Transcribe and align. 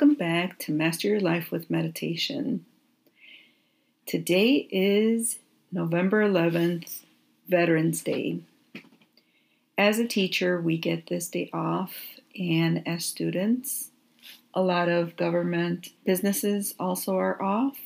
Welcome 0.00 0.16
back 0.16 0.58
to 0.60 0.72
Master 0.72 1.08
Your 1.08 1.20
Life 1.20 1.50
with 1.50 1.68
Meditation. 1.68 2.64
Today 4.06 4.66
is 4.70 5.40
November 5.70 6.26
11th, 6.26 7.00
Veterans 7.46 8.00
Day. 8.00 8.40
As 9.76 9.98
a 9.98 10.08
teacher, 10.08 10.58
we 10.58 10.78
get 10.78 11.08
this 11.08 11.28
day 11.28 11.50
off, 11.52 11.94
and 12.34 12.82
as 12.88 13.04
students, 13.04 13.90
a 14.54 14.62
lot 14.62 14.88
of 14.88 15.18
government 15.18 15.90
businesses 16.06 16.74
also 16.80 17.16
are 17.16 17.42
off. 17.42 17.76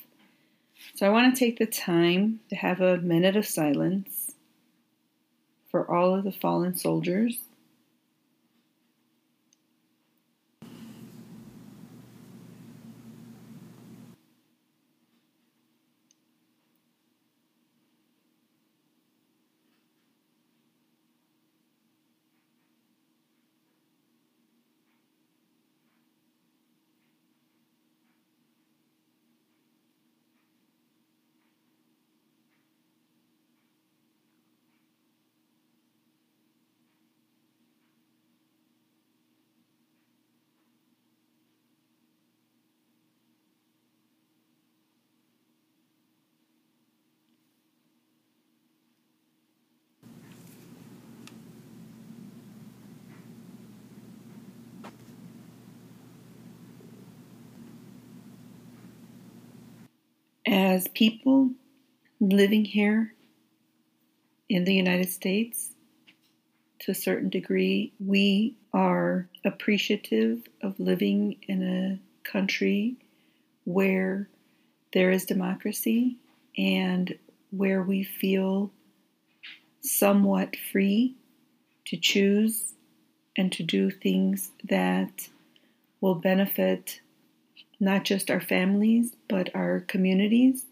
So 0.95 1.06
I 1.06 1.10
want 1.10 1.34
to 1.34 1.38
take 1.38 1.59
the 1.59 1.66
time 1.66 2.38
to 2.48 2.55
have 2.55 2.80
a 2.80 2.98
minute 2.98 3.34
of 3.34 3.45
silence 3.45 4.30
for 5.69 5.91
all 5.91 6.15
of 6.15 6.23
the 6.23 6.30
fallen 6.30 6.77
soldiers 6.77 7.41
as 60.47 60.89
people 60.89 61.50
living 62.20 62.64
here 62.64 63.14
in 64.48 64.64
the 64.64 64.75
United 64.75 65.09
States, 65.09 65.70
to 66.81 66.91
a 66.91 66.95
certain 66.95 67.31
degree, 67.31 67.92
we 67.98 68.56
are 68.73 69.28
appreciative 69.45 70.42
of 70.62 70.78
living 70.78 71.36
in 71.48 71.62
a 71.62 72.28
country 72.28 72.97
where 73.64 74.28
there 74.92 75.11
is 75.11 75.25
democracy 75.25 76.17
and 76.58 77.19
where 77.51 77.83
we 77.83 78.05
feel 78.05 78.70
somewhat 79.81 80.56
free 80.73 81.14
to 81.86 81.97
choose 81.97 82.75
and 83.36 83.51
to 83.53 83.62
do 83.62 83.91
things 83.91 84.51
that 84.64 85.29
will 86.01 86.14
benefit 86.14 87.01
not 87.80 88.05
just 88.05 88.30
our 88.30 88.41
families, 88.41 89.14
but 89.28 89.50
our 89.55 89.80
communities, 89.80 90.67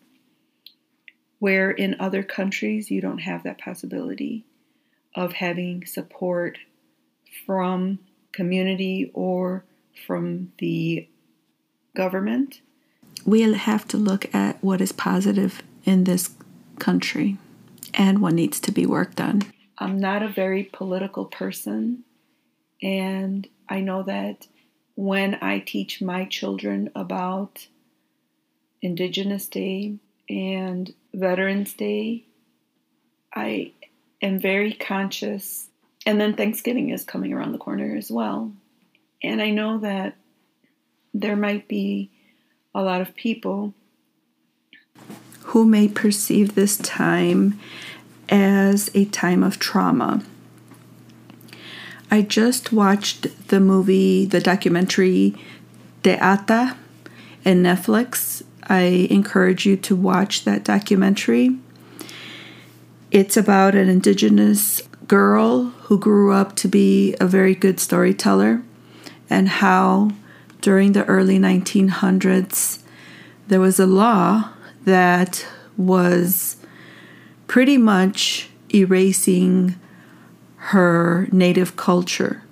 where 1.38 1.70
in 1.70 1.96
other 1.98 2.22
countries 2.22 2.90
you 2.90 3.00
don't 3.00 3.18
have 3.18 3.42
that 3.42 3.58
possibility 3.58 4.44
of 5.14 5.34
having 5.34 5.84
support 5.84 6.58
from 7.44 7.98
community 8.32 9.10
or 9.14 9.64
from 10.06 10.52
the 10.58 11.08
government. 11.94 12.60
We'll 13.24 13.54
have 13.54 13.86
to 13.88 13.96
look 13.96 14.34
at 14.34 14.62
what 14.62 14.80
is 14.80 14.92
positive 14.92 15.62
in 15.84 16.04
this 16.04 16.30
country 16.78 17.36
and 17.94 18.20
what 18.20 18.34
needs 18.34 18.58
to 18.60 18.72
be 18.72 18.86
worked 18.86 19.20
on. 19.20 19.42
I'm 19.78 19.98
not 19.98 20.22
a 20.22 20.28
very 20.28 20.64
political 20.64 21.24
person, 21.24 22.04
and 22.80 23.48
I 23.68 23.80
know 23.80 24.02
that 24.04 24.46
when 24.94 25.38
I 25.40 25.58
teach 25.60 26.00
my 26.00 26.24
children 26.26 26.90
about 26.94 27.66
Indigenous 28.80 29.46
Day 29.48 29.96
and 30.28 30.92
Veterans 31.14 31.72
Day, 31.74 32.24
I 33.34 33.72
am 34.20 34.38
very 34.38 34.72
conscious. 34.72 35.68
And 36.04 36.20
then 36.20 36.34
Thanksgiving 36.34 36.90
is 36.90 37.04
coming 37.04 37.32
around 37.32 37.52
the 37.52 37.58
corner 37.58 37.96
as 37.96 38.10
well. 38.10 38.52
And 39.22 39.40
I 39.40 39.50
know 39.50 39.78
that 39.78 40.16
there 41.14 41.36
might 41.36 41.68
be 41.68 42.10
a 42.74 42.82
lot 42.82 43.00
of 43.00 43.14
people 43.14 43.74
who 45.46 45.64
may 45.64 45.88
perceive 45.88 46.54
this 46.54 46.76
time 46.78 47.58
as 48.28 48.90
a 48.94 49.04
time 49.06 49.42
of 49.42 49.58
trauma. 49.58 50.24
I 52.12 52.20
just 52.20 52.74
watched 52.74 53.48
the 53.48 53.58
movie, 53.58 54.26
the 54.26 54.38
documentary 54.38 55.34
Te 56.02 56.18
Ata 56.18 56.76
in 57.42 57.62
Netflix. 57.62 58.42
I 58.64 59.08
encourage 59.08 59.64
you 59.64 59.78
to 59.78 59.96
watch 59.96 60.44
that 60.44 60.62
documentary. 60.62 61.56
It's 63.10 63.38
about 63.38 63.74
an 63.74 63.88
indigenous 63.88 64.82
girl 65.08 65.72
who 65.84 65.98
grew 65.98 66.34
up 66.34 66.54
to 66.56 66.68
be 66.68 67.16
a 67.18 67.26
very 67.26 67.54
good 67.54 67.80
storyteller 67.80 68.60
and 69.30 69.48
how 69.48 70.10
during 70.60 70.92
the 70.92 71.06
early 71.06 71.38
1900s 71.38 72.82
there 73.48 73.58
was 73.58 73.80
a 73.80 73.86
law 73.86 74.50
that 74.84 75.46
was 75.78 76.58
pretty 77.46 77.78
much 77.78 78.50
erasing 78.74 79.76
her 80.66 81.28
native 81.32 81.74
culture. 81.74 82.42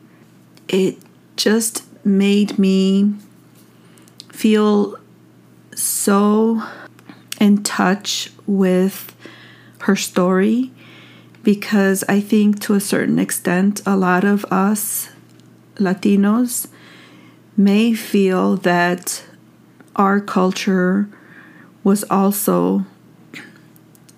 It 0.66 0.98
just 1.36 1.84
made 2.04 2.58
me 2.58 3.14
feel 4.30 4.98
so 5.76 6.62
in 7.40 7.62
touch 7.62 8.32
with 8.46 9.14
her 9.82 9.94
story 9.94 10.72
because 11.44 12.02
I 12.08 12.20
think 12.20 12.60
to 12.62 12.74
a 12.74 12.80
certain 12.80 13.20
extent, 13.20 13.80
a 13.86 13.96
lot 13.96 14.24
of 14.24 14.44
us 14.46 15.10
Latinos 15.76 16.66
may 17.56 17.94
feel 17.94 18.56
that 18.56 19.24
our 19.94 20.20
culture 20.20 21.08
was 21.84 22.04
also, 22.10 22.84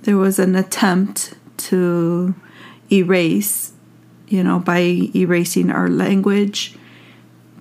there 0.02 0.16
was 0.16 0.38
an 0.38 0.56
attempt 0.56 1.34
to 1.58 2.34
erase 2.90 3.71
you 4.32 4.42
know, 4.42 4.58
by 4.58 5.10
erasing 5.14 5.70
our 5.70 5.90
language, 5.90 6.74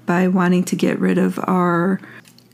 by 0.06 0.26
wanting 0.30 0.64
to 0.64 0.76
get 0.78 0.98
rid 1.00 1.18
of 1.18 1.38
our 1.44 2.00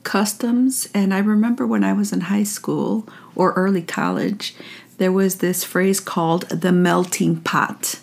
customs. 0.02 0.90
And 0.92 1.14
I 1.14 1.20
remember 1.20 1.68
when 1.68 1.84
I 1.84 1.94
was 1.94 2.12
in 2.12 2.22
high 2.22 2.44
school 2.44 3.08
or 3.36 3.54
early 3.54 3.84
college, 3.84 4.56
there 4.98 5.12
was 5.12 5.36
this 5.36 5.64
phrase 5.64 6.00
called 6.00 6.50
the 6.50 6.72
melting 6.72 7.42
pot. 7.42 8.00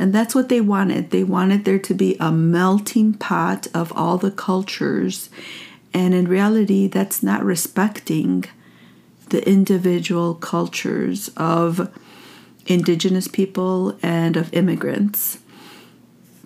And 0.00 0.12
that's 0.12 0.34
what 0.34 0.48
they 0.48 0.60
wanted. 0.60 1.10
They 1.12 1.22
wanted 1.22 1.64
there 1.64 1.78
to 1.78 1.94
be 1.94 2.16
a 2.18 2.32
melting 2.32 3.14
pot 3.14 3.68
of 3.72 3.92
all 3.92 4.18
the 4.18 4.32
cultures. 4.32 5.30
And 5.94 6.12
in 6.12 6.26
reality, 6.26 6.88
that's 6.88 7.22
not 7.22 7.44
respecting 7.44 8.46
the 9.28 9.48
individual 9.48 10.34
cultures 10.34 11.30
of 11.36 11.88
indigenous 12.66 13.28
people 13.28 13.96
and 14.02 14.36
of 14.36 14.52
immigrants. 14.52 15.38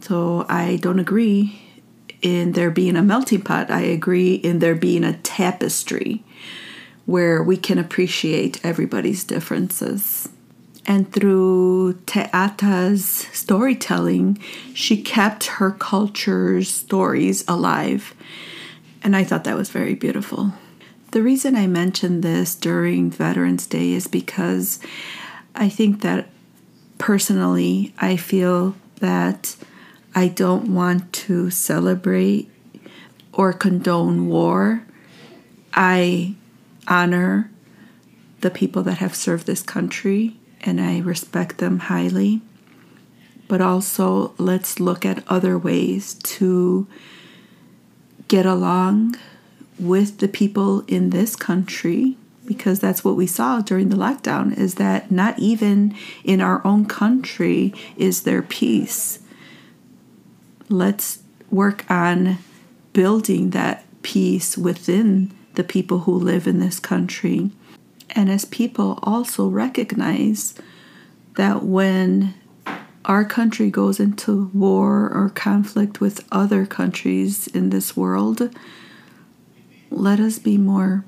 So 0.07 0.47
I 0.49 0.77
don't 0.77 1.01
agree 1.01 1.61
in 2.23 2.53
there 2.53 2.71
being 2.71 2.95
a 2.95 3.03
melting 3.03 3.43
pot. 3.43 3.73
I 3.73 3.81
agree 3.81 4.35
in 4.35 4.61
there 4.61 4.77
being 4.77 5.03
a 5.03 5.17
tapestry 5.19 6.23
where 7.07 7.43
we 7.43 7.57
can 7.57 7.77
appreciate 7.77 8.65
everybody's 8.65 9.25
differences. 9.25 10.29
And 10.87 11.13
through 11.13 11.99
Te 12.07 12.21
Ata's 12.33 13.05
storytelling, 13.33 14.39
she 14.75 15.03
kept 15.03 15.47
her 15.59 15.73
culture's 15.73 16.73
stories 16.73 17.45
alive. 17.49 18.15
And 19.03 19.17
I 19.17 19.25
thought 19.25 19.43
that 19.43 19.57
was 19.57 19.71
very 19.71 19.95
beautiful. 19.97 20.53
The 21.11 21.23
reason 21.23 21.57
I 21.57 21.67
mentioned 21.67 22.23
this 22.23 22.55
during 22.55 23.11
Veterans 23.11 23.67
Day 23.67 23.91
is 23.91 24.07
because 24.07 24.79
I 25.57 25.69
think 25.69 26.03
that 26.03 26.29
personally, 26.99 27.93
I 27.99 28.17
feel 28.17 28.77
that 29.01 29.57
I 30.17 30.29
don't 30.29 30.75
want 30.75 31.13
to 31.13 31.51
celebrate 31.51 32.51
or 33.35 33.53
condone 33.53 34.29
war. 34.29 34.83
I 35.75 36.37
honor 36.89 37.51
the 38.41 38.49
people 38.49 38.83
that 38.85 38.97
have 38.97 39.15
served 39.15 39.47
this 39.47 39.63
country 39.63 40.39
and 40.63 40.81
I 40.81 41.01
respect 41.01 41.59
them 41.59 41.81
highly. 41.81 42.41
But 43.47 43.61
also, 43.61 44.33
let's 44.39 44.81
look 44.81 45.05
at 45.05 45.23
other 45.29 45.59
ways 45.59 46.15
to 46.15 46.87
get 48.27 48.47
along 48.47 49.17
with 49.79 50.21
the 50.21 50.29
people 50.29 50.81
in 50.89 51.11
this 51.11 51.37
country 51.37 52.17
because 52.47 52.81
that's 52.81 53.05
what 53.05 53.17
we 53.17 53.27
saw 53.27 53.61
during 53.61 53.91
the 53.91 53.97
lockdown 53.97 54.57
is 54.57 54.77
that 54.77 55.11
not 55.11 55.39
even 55.39 55.95
in 56.25 56.41
our 56.41 56.67
own 56.67 56.87
country 56.87 57.75
is 57.99 58.23
there 58.23 58.41
peace 58.41 59.19
let's 60.69 61.23
work 61.51 61.89
on 61.91 62.39
building 62.93 63.51
that 63.51 63.85
peace 64.03 64.57
within 64.57 65.33
the 65.55 65.65
people 65.65 66.01
who 66.01 66.15
live 66.15 66.47
in 66.47 66.61
this 66.61 66.79
country. 66.79 67.51
And 68.11 68.31
as 68.31 68.45
people 68.45 68.99
also 69.03 69.49
recognize 69.49 70.55
that 71.37 71.63
when 71.63 72.35
our 73.05 73.25
country 73.25 73.71
goes 73.71 74.01
into 74.01 74.51
war 74.53 75.11
or 75.13 75.31
conflict 75.35 76.01
with 76.01 76.27
other 76.33 76.67
countries 76.67 77.47
in 77.49 77.71
this 77.71 77.97
world, 77.97 78.51
let 79.91 80.19
us 80.19 80.39
be 80.39 80.59
more 80.59 81.05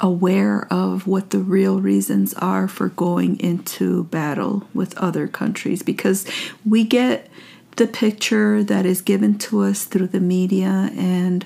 aware 0.00 0.66
of 0.72 1.06
what 1.06 1.30
the 1.30 1.38
real 1.38 1.80
reasons 1.80 2.34
are 2.34 2.66
for 2.66 2.88
going 2.88 3.38
into 3.38 4.04
battle 4.04 4.66
with 4.74 4.96
other 4.98 5.28
countries. 5.28 5.82
Because 5.82 6.26
we 6.64 6.84
get 6.84 7.30
the 7.76 7.86
picture 7.86 8.62
that 8.62 8.86
is 8.86 9.02
given 9.02 9.36
to 9.38 9.60
us 9.60 9.84
through 9.84 10.08
the 10.08 10.20
media 10.20 10.90
and 10.96 11.44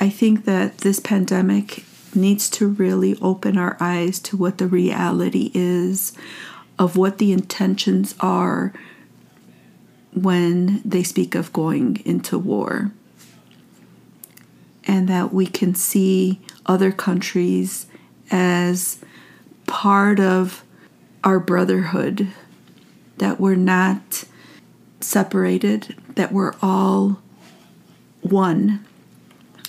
I 0.00 0.08
think 0.08 0.46
that 0.46 0.78
this 0.78 0.98
pandemic 0.98 1.84
needs 2.14 2.48
to 2.50 2.68
really 2.68 3.18
open 3.20 3.58
our 3.58 3.76
eyes 3.80 4.18
to 4.20 4.36
what 4.36 4.58
the 4.58 4.66
reality 4.66 5.50
is 5.54 6.12
of 6.78 6.96
what 6.96 7.18
the 7.18 7.32
intentions 7.32 8.14
are 8.20 8.72
when 10.14 10.80
they 10.84 11.02
speak 11.02 11.34
of 11.34 11.52
going 11.52 12.00
into 12.04 12.38
war. 12.38 12.92
And 14.84 15.08
that 15.08 15.32
we 15.32 15.46
can 15.46 15.74
see 15.74 16.40
other 16.66 16.90
countries 16.90 17.86
as 18.30 18.98
part 19.66 20.18
of 20.18 20.64
our 21.22 21.38
brotherhood, 21.38 22.28
that 23.18 23.38
we're 23.38 23.54
not 23.54 24.24
separated, 25.00 25.96
that 26.14 26.32
we're 26.32 26.54
all 26.62 27.20
one. 28.20 28.84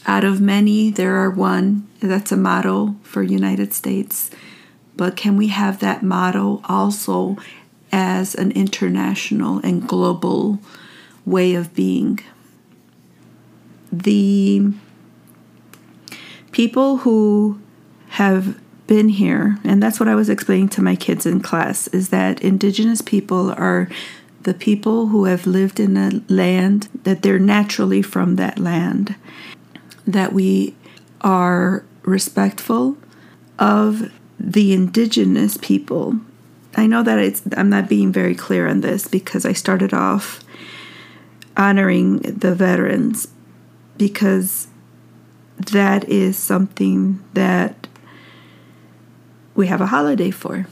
Out 0.06 0.24
of 0.24 0.42
many, 0.42 0.90
there 0.90 1.16
are 1.16 1.30
one. 1.30 1.88
That's 2.00 2.32
a 2.32 2.38
motto 2.38 2.96
for 3.04 3.22
United 3.22 3.74
States 3.74 4.32
but 4.96 5.16
can 5.16 5.38
we 5.38 5.48
have 5.48 5.80
that 5.80 6.04
motto 6.04 6.62
also 6.66 7.38
as 7.92 8.36
an 8.36 8.52
international 8.52 9.60
and 9.60 9.88
global 9.88 10.60
way 11.26 11.56
of 11.56 11.74
being? 11.74 12.20
The 13.92 14.74
people 16.52 16.98
who 16.98 17.60
have 18.10 18.60
been 18.88 19.10
here, 19.10 19.58
and 19.64 19.82
that's 19.82 20.00
what 20.00 20.10
I 20.10 20.16
was 20.16 20.30
explaining 20.30 20.70
to 20.70 20.82
my 20.82 20.96
kids 20.96 21.26
in 21.26 21.40
class, 21.42 21.88
is 21.88 22.10
that 22.10 22.42
indigenous 22.42 23.02
people 23.02 23.52
are 23.52 23.90
the 24.44 24.54
people 24.54 25.08
who 25.08 25.26
have 25.26 25.46
lived 25.46 25.80
in 25.80 25.98
a 25.98 26.22
land 26.28 26.90
that 27.04 27.22
they're 27.22 27.40
naturally 27.40 28.02
from 28.02 28.36
that 28.36 28.58
land, 28.58 29.16
that 30.06 30.34
we 30.34 30.76
are 31.22 31.86
respectful 32.04 32.98
of 33.60 34.12
the 34.40 34.74
indigenous 34.74 35.58
people. 35.58 36.20
I 36.76 36.88
know 36.88 37.04
that 37.04 37.20
it's 37.20 37.44
I'm 37.56 37.70
not 37.70 37.90
being 37.90 38.12
very 38.12 38.34
clear 38.34 38.68
on 38.68 38.82
this 38.82 39.08
because 39.08 39.46
I 39.46 39.54
started 39.54 39.94
off 39.94 40.44
honoring 41.56 42.20
the 42.20 42.56
veterans 42.56 43.28
because 43.98 44.68
that 45.58 46.08
is 46.10 46.38
something 46.38 47.24
that 47.34 47.88
we 49.54 49.68
have 49.68 49.82
a 49.82 49.88
holiday 49.88 50.32
for. 50.32 50.66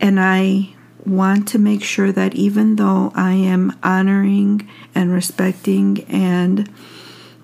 And 0.00 0.18
I 0.18 0.73
want 1.06 1.48
to 1.48 1.58
make 1.58 1.82
sure 1.82 2.12
that 2.12 2.34
even 2.34 2.76
though 2.76 3.12
I 3.14 3.32
am 3.32 3.76
honoring 3.82 4.68
and 4.94 5.12
respecting 5.12 6.04
and 6.04 6.70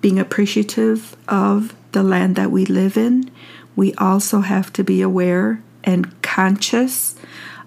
being 0.01 0.19
appreciative 0.19 1.15
of 1.27 1.75
the 1.91 2.03
land 2.03 2.35
that 2.35 2.51
we 2.51 2.65
live 2.65 2.97
in, 2.97 3.29
we 3.75 3.93
also 3.95 4.41
have 4.41 4.73
to 4.73 4.83
be 4.83 5.01
aware 5.01 5.61
and 5.83 6.21
conscious 6.21 7.15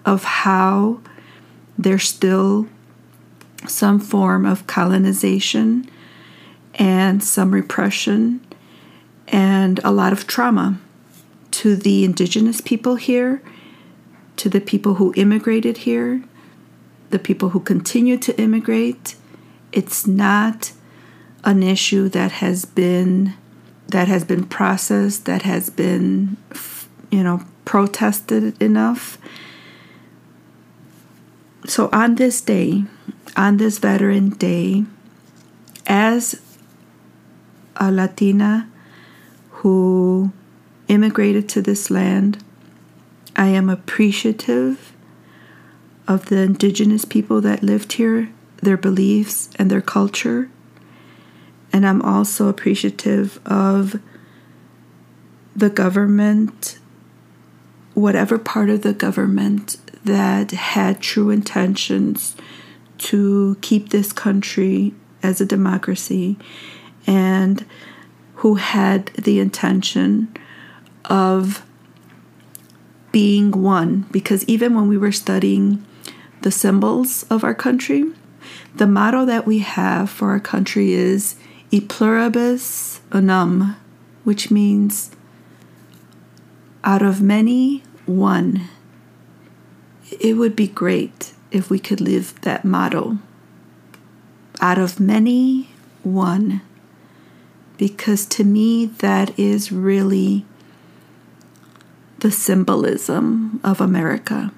of 0.05 0.23
how 0.23 0.99
there's 1.77 2.07
still 2.07 2.67
some 3.67 3.99
form 3.99 4.45
of 4.45 4.67
colonization 4.67 5.89
and 6.75 7.23
some 7.23 7.51
repression 7.51 8.45
and 9.27 9.79
a 9.83 9.91
lot 9.91 10.13
of 10.13 10.27
trauma 10.27 10.77
to 11.51 11.75
the 11.75 12.03
indigenous 12.03 12.61
people 12.61 12.95
here, 12.95 13.41
to 14.37 14.49
the 14.49 14.61
people 14.61 14.95
who 14.95 15.13
immigrated 15.15 15.77
here, 15.79 16.23
the 17.09 17.19
people 17.19 17.49
who 17.49 17.59
continue 17.59 18.17
to 18.17 18.39
immigrate. 18.39 19.15
It's 19.71 20.05
not 20.07 20.71
an 21.43 21.63
issue 21.63 22.09
that 22.09 22.33
has 22.33 22.65
been 22.65 23.33
that 23.87 24.07
has 24.07 24.23
been 24.23 24.45
processed, 24.45 25.25
that 25.25 25.43
has 25.43 25.69
been, 25.69 26.37
you 27.11 27.23
know, 27.23 27.41
protested 27.65 28.59
enough. 28.61 29.17
So 31.67 31.89
on 31.93 32.15
this 32.15 32.41
day, 32.41 32.83
on 33.37 33.57
this 33.57 33.77
Veteran 33.77 34.29
Day, 34.29 34.85
as 35.87 36.41
a 37.75 37.91
Latina 37.91 38.69
who 39.49 40.31
immigrated 40.87 41.49
to 41.49 41.61
this 41.61 41.91
land, 41.91 42.43
I 43.35 43.47
am 43.47 43.69
appreciative 43.69 44.93
of 46.07 46.27
the 46.27 46.41
indigenous 46.41 47.05
people 47.05 47.41
that 47.41 47.63
lived 47.63 47.93
here, 47.93 48.29
their 48.61 48.77
beliefs, 48.77 49.49
and 49.57 49.69
their 49.69 49.81
culture. 49.81 50.49
And 51.73 51.85
I'm 51.85 52.01
also 52.01 52.47
appreciative 52.47 53.39
of 53.45 53.99
the 55.55 55.69
government, 55.69 56.79
whatever 57.93 58.37
part 58.37 58.69
of 58.69 58.81
the 58.81 58.93
government 58.93 59.77
that 60.03 60.51
had 60.51 61.01
true 61.01 61.29
intentions 61.29 62.35
to 62.97 63.57
keep 63.61 63.89
this 63.89 64.13
country 64.13 64.93
as 65.23 65.41
a 65.41 65.45
democracy 65.45 66.37
and 67.07 67.65
who 68.35 68.55
had 68.55 69.07
the 69.15 69.39
intention 69.39 70.35
of 71.05 71.65
being 73.15 73.49
one. 73.51 74.05
Because 74.11 74.43
even 74.43 74.75
when 74.75 74.89
we 74.89 74.97
were 74.97 75.13
studying 75.13 75.81
the 76.41 76.51
symbols 76.51 77.23
of 77.29 77.45
our 77.45 77.55
country, 77.55 78.11
the 78.75 78.85
motto 78.85 79.23
that 79.23 79.47
we 79.47 79.59
have 79.59 80.09
for 80.09 80.31
our 80.31 80.39
country 80.41 80.91
is 80.91 81.37
e 81.71 81.79
pluribus 81.79 82.99
unum, 83.13 83.77
which 84.25 84.51
means 84.51 85.11
out 86.83 87.01
of 87.01 87.21
many, 87.21 87.83
one. 88.05 88.67
It 90.19 90.33
would 90.33 90.53
be 90.57 90.67
great 90.67 91.31
if 91.51 91.69
we 91.69 91.79
could 91.79 92.01
live 92.01 92.33
that 92.41 92.65
motto. 92.65 93.19
Out 94.59 94.77
of 94.77 94.99
many, 94.99 95.69
one. 96.03 96.61
Because 97.77 98.25
to 98.25 98.43
me, 98.43 98.87
that 98.87 99.39
is 99.39 99.71
really 99.71 100.45
the 102.25 102.31
symbolism 102.31 103.59
of 103.63 103.79
America 103.79 104.51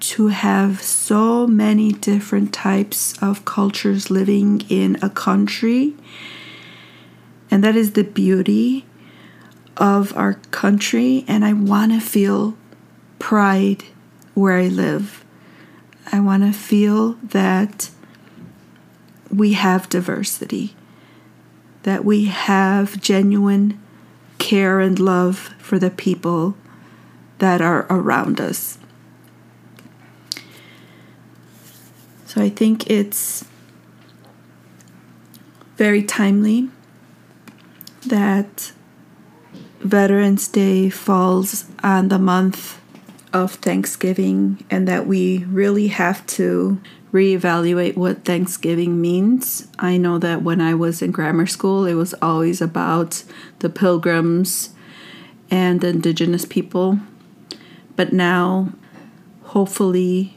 to 0.00 0.28
have 0.28 0.80
so 0.80 1.46
many 1.46 1.92
different 1.92 2.50
types 2.50 3.14
of 3.22 3.44
cultures 3.44 4.10
living 4.10 4.62
in 4.70 4.96
a 5.02 5.10
country. 5.10 5.94
And 7.50 7.62
that 7.62 7.76
is 7.76 7.92
the 7.92 8.04
beauty 8.04 8.86
of 9.76 10.16
our 10.16 10.32
country. 10.50 11.26
And 11.28 11.44
I 11.44 11.52
want 11.52 11.92
to 11.92 12.00
feel 12.00 12.56
pride 13.18 13.84
where 14.32 14.56
I 14.56 14.68
live. 14.68 15.26
I 16.10 16.20
want 16.20 16.42
to 16.42 16.58
feel 16.58 17.18
that 17.22 17.90
we 19.30 19.52
have 19.52 19.90
diversity, 19.90 20.74
that 21.82 22.02
we 22.02 22.24
have 22.24 22.98
genuine 22.98 23.78
care 24.48 24.80
and 24.80 24.98
love 24.98 25.54
for 25.58 25.78
the 25.78 25.90
people 25.90 26.56
that 27.36 27.60
are 27.60 27.86
around 27.90 28.40
us. 28.40 28.78
So 32.24 32.40
I 32.40 32.48
think 32.48 32.88
it's 32.88 33.44
very 35.76 36.02
timely 36.02 36.70
that 38.06 38.72
Veterans 39.80 40.48
Day 40.48 40.88
falls 40.88 41.66
on 41.82 42.08
the 42.08 42.18
month 42.18 42.80
of 43.34 43.52
Thanksgiving 43.52 44.64
and 44.70 44.88
that 44.88 45.06
we 45.06 45.44
really 45.44 45.88
have 45.88 46.26
to 46.38 46.80
reevaluate 47.12 47.96
what 47.96 48.24
Thanksgiving 48.24 49.00
means. 49.00 49.68
I 49.78 49.96
know 49.96 50.18
that 50.18 50.42
when 50.42 50.60
I 50.60 50.74
was 50.74 51.00
in 51.00 51.10
grammar 51.10 51.46
school, 51.46 51.86
it 51.86 51.94
was 51.94 52.14
always 52.20 52.60
about 52.60 53.24
the 53.60 53.70
pilgrims 53.70 54.70
and 55.50 55.80
the 55.80 55.88
indigenous 55.88 56.44
people. 56.44 57.00
But 57.96 58.12
now, 58.12 58.72
hopefully, 59.44 60.34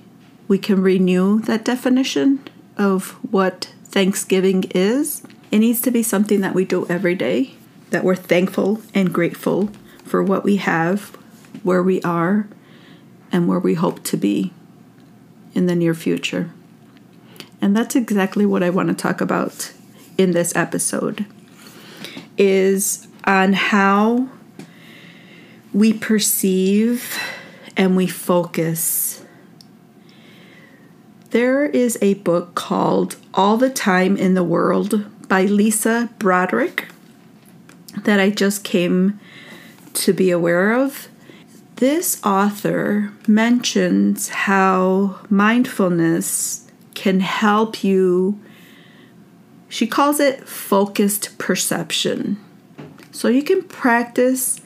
we 0.47 0.57
can 0.57 0.81
renew 0.81 1.39
that 1.41 1.65
definition 1.65 2.39
of 2.77 3.11
what 3.31 3.73
Thanksgiving 3.85 4.63
is. 4.73 5.23
It 5.51 5.59
needs 5.59 5.81
to 5.81 5.91
be 5.91 6.03
something 6.03 6.41
that 6.41 6.55
we 6.55 6.65
do 6.65 6.87
every 6.87 7.15
day, 7.15 7.55
that 7.89 8.03
we're 8.03 8.15
thankful 8.15 8.81
and 8.93 9.13
grateful 9.13 9.69
for 10.05 10.23
what 10.23 10.43
we 10.43 10.57
have, 10.57 11.09
where 11.63 11.83
we 11.83 12.01
are, 12.01 12.47
and 13.31 13.47
where 13.47 13.59
we 13.59 13.73
hope 13.73 14.03
to 14.03 14.17
be 14.17 14.53
in 15.53 15.65
the 15.67 15.75
near 15.75 15.93
future. 15.93 16.51
And 17.61 17.77
that's 17.77 17.95
exactly 17.95 18.45
what 18.45 18.63
I 18.63 18.71
want 18.71 18.89
to 18.89 18.95
talk 18.95 19.21
about 19.21 19.71
in 20.17 20.31
this 20.31 20.55
episode 20.55 21.25
is 22.37 23.07
on 23.25 23.53
how 23.53 24.27
we 25.73 25.93
perceive 25.93 27.17
and 27.77 27.95
we 27.95 28.07
focus. 28.07 29.23
There 31.29 31.65
is 31.65 31.97
a 32.01 32.15
book 32.15 32.55
called 32.55 33.15
All 33.33 33.57
the 33.57 33.69
Time 33.69 34.17
in 34.17 34.33
the 34.33 34.43
World 34.43 35.05
by 35.29 35.43
Lisa 35.43 36.09
Broderick 36.19 36.87
that 38.03 38.19
I 38.19 38.31
just 38.31 38.63
came 38.63 39.19
to 39.93 40.13
be 40.13 40.31
aware 40.31 40.73
of. 40.73 41.07
This 41.77 42.23
author 42.25 43.13
mentions 43.27 44.29
how 44.29 45.19
mindfulness 45.29 46.70
can 47.01 47.19
help 47.19 47.83
you, 47.83 48.39
she 49.67 49.87
calls 49.87 50.19
it 50.19 50.47
focused 50.47 51.35
perception. 51.39 52.37
So 53.11 53.27
you 53.27 53.41
can 53.41 53.63
practice 53.63 54.61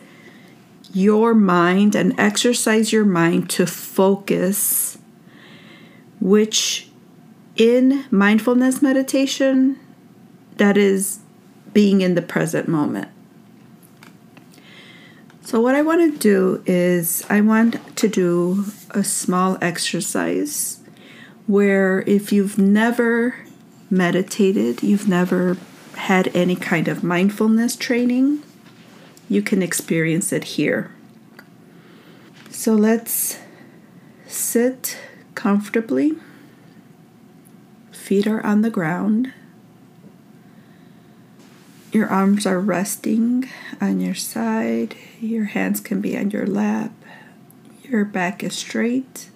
your 0.94 1.34
mind 1.34 1.96
and 1.96 2.14
exercise 2.20 2.92
your 2.92 3.06
mind 3.06 3.50
to 3.52 3.66
focus, 3.66 4.98
which 6.20 6.90
in 7.56 8.04
mindfulness 8.12 8.82
meditation, 8.82 9.80
that 10.58 10.76
is 10.76 11.20
being 11.72 12.02
in 12.02 12.16
the 12.16 12.22
present 12.22 12.68
moment. 12.68 13.08
So, 15.42 15.62
what 15.62 15.76
I 15.76 15.84
want 15.84 16.02
to 16.12 16.18
do 16.18 16.64
is, 16.66 17.24
I 17.30 17.40
want 17.40 17.96
to 17.96 18.08
do 18.10 18.66
a 18.90 19.04
small 19.06 19.58
exercise 19.62 20.75
where 21.48 22.02
if 22.02 22.32
you've 22.32 22.58
never 22.58 23.36
meditated, 23.90 24.82
you've 24.84 25.08
never 25.08 25.58
had 25.96 26.36
any 26.36 26.56
kind 26.56 26.88
of 26.88 27.04
mindfulness 27.04 27.76
training, 27.76 28.42
you 29.30 29.42
can 29.42 29.62
experience 29.62 30.32
it 30.34 30.44
here. 30.44 30.92
So, 32.50 32.74
let's 32.74 33.40
sit 34.28 34.98
comfortably, 35.36 36.14
feet 37.92 38.28
are 38.28 38.46
on 38.46 38.62
the 38.62 38.70
ground. 38.70 39.34
Your 41.92 42.08
arms 42.08 42.46
are 42.46 42.60
resting 42.60 43.50
on 43.80 44.02
your 44.02 44.16
side. 44.16 44.96
Your 45.22 45.46
hands 45.46 45.80
can 45.80 46.02
be 46.02 46.18
on 46.18 46.30
your 46.30 46.46
lap. 46.46 46.92
Your 47.84 48.04
back 48.04 48.44
is 48.44 48.54
straight. 48.56 49.30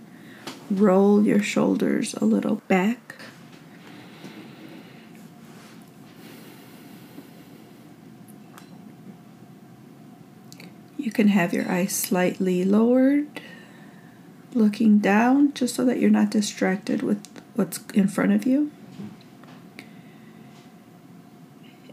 Roll 0.69 1.23
your 1.25 1.41
shoulders 1.41 2.13
a 2.13 2.25
little 2.25 2.57
back. 2.67 3.15
You 10.97 11.11
can 11.11 11.29
have 11.29 11.53
your 11.53 11.69
eyes 11.71 11.95
slightly 11.95 12.63
lowered, 12.63 13.41
looking 14.53 14.99
down, 14.99 15.53
just 15.53 15.73
so 15.73 15.83
that 15.85 15.99
you're 15.99 16.09
not 16.09 16.29
distracted 16.29 17.01
with 17.01 17.25
what's 17.55 17.79
in 17.93 18.07
front 18.07 18.33
of 18.33 18.45
you. 18.45 18.71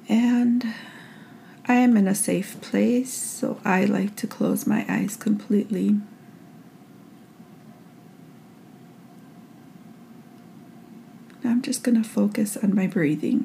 And 0.09 0.75
I 1.66 1.75
am 1.75 1.97
in 1.97 2.06
a 2.06 2.14
safe 2.14 2.61
place, 2.61 3.12
so 3.12 3.59
I 3.64 3.85
like 3.87 4.16
to 4.16 4.26
close 4.26 4.66
my 4.66 4.85
eyes 4.88 5.16
completely. 5.16 5.97
Just 11.66 11.82
going 11.82 12.00
to 12.00 12.08
focus 12.08 12.56
on 12.56 12.73
my 12.73 12.87
breathing. 12.87 13.44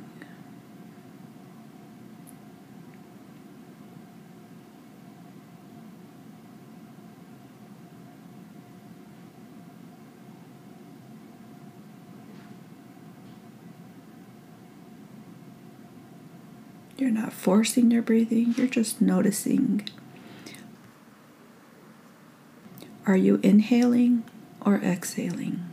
You're 16.95 17.09
not 17.09 17.33
forcing 17.33 17.89
your 17.89 18.03
breathing, 18.03 18.53
you're 18.55 18.67
just 18.67 19.01
noticing. 19.01 19.89
Are 23.07 23.17
you 23.17 23.39
inhaling 23.41 24.25
or 24.63 24.75
exhaling? 24.75 25.71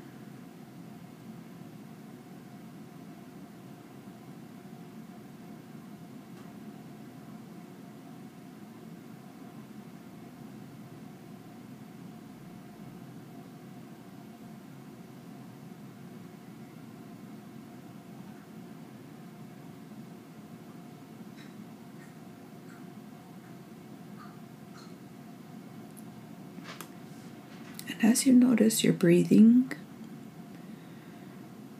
And 28.00 28.07
as 28.18 28.26
you 28.26 28.32
notice 28.32 28.82
your 28.82 28.92
breathing, 28.92 29.70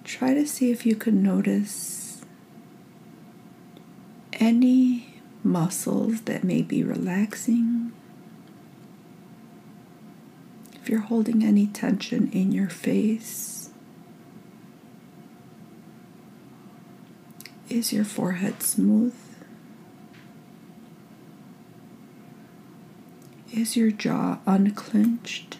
try 0.05 0.35
to 0.35 0.47
see 0.47 0.71
if 0.71 0.87
you 0.87 0.95
can 0.95 1.21
notice 1.21 2.23
any 4.35 5.21
muscles 5.43 6.21
that 6.23 6.45
may 6.45 6.63
be 6.63 6.85
relaxing. 6.85 7.93
If 10.81 10.89
you're 10.89 11.01
holding 11.01 11.43
any 11.43 11.67
tension 11.67 12.31
in 12.31 12.53
your 12.53 12.69
face, 12.69 13.71
is 17.69 17.93
your 17.93 18.05
forehead 18.05 18.63
smooth? 18.63 19.17
Is 23.53 23.77
your 23.77 23.91
jaw 23.91 24.39
unclenched? 24.47 25.59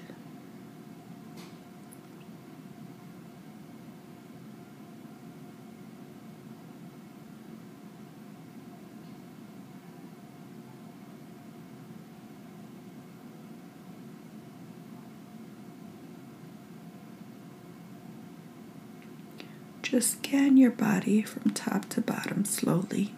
Just 19.99 20.19
scan 20.19 20.57
your 20.57 20.71
body 20.71 21.23
from 21.23 21.51
top 21.51 21.89
to 21.89 22.01
bottom 22.01 22.45
slowly. 22.45 23.13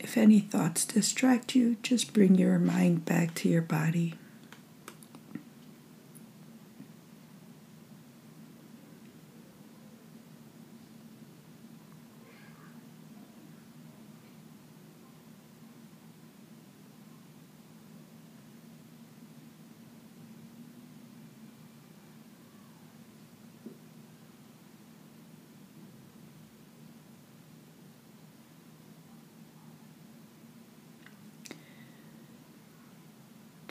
If 0.00 0.15
any 0.26 0.40
thoughts 0.40 0.84
distract 0.84 1.54
you, 1.54 1.76
just 1.84 2.12
bring 2.12 2.34
your 2.34 2.58
mind 2.58 3.04
back 3.04 3.32
to 3.32 3.48
your 3.48 3.62
body. 3.62 4.12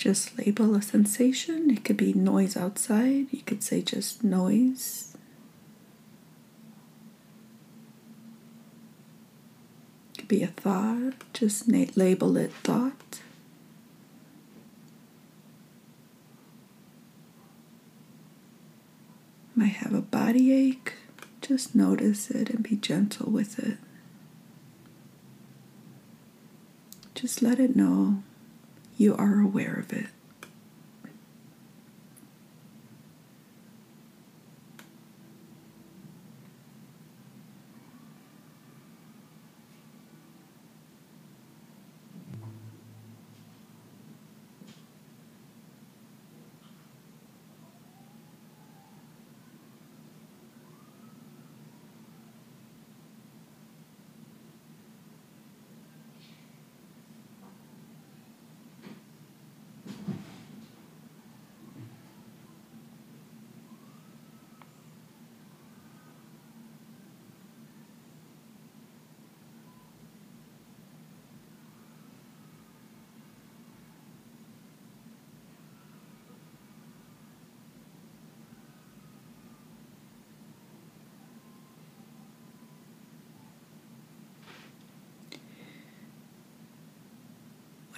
Just 0.05 0.37
label 0.37 0.75
a 0.75 0.83
sensation. 0.83 1.71
It 1.71 1.83
could 1.83 1.97
be 1.97 2.13
noise 2.13 2.55
outside. 2.55 3.25
You 3.31 3.41
could 3.43 3.63
say 3.63 3.81
just 3.81 4.23
noise. 4.23 5.17
It 10.13 10.19
could 10.19 10.27
be 10.27 10.43
a 10.43 10.47
thought. 10.49 11.15
Just 11.33 11.67
label 11.67 12.37
it 12.37 12.53
thought. 12.53 13.19
Might 19.55 19.69
have 19.69 19.95
a 19.95 20.01
body 20.01 20.53
ache. 20.53 20.93
Just 21.41 21.73
notice 21.73 22.29
it 22.29 22.51
and 22.51 22.61
be 22.61 22.75
gentle 22.75 23.31
with 23.31 23.57
it. 23.57 23.79
Just 27.15 27.41
let 27.41 27.59
it 27.59 27.75
know 27.75 28.21
you 28.97 29.15
are 29.15 29.39
aware 29.39 29.73
of 29.73 29.91
it. 29.91 30.05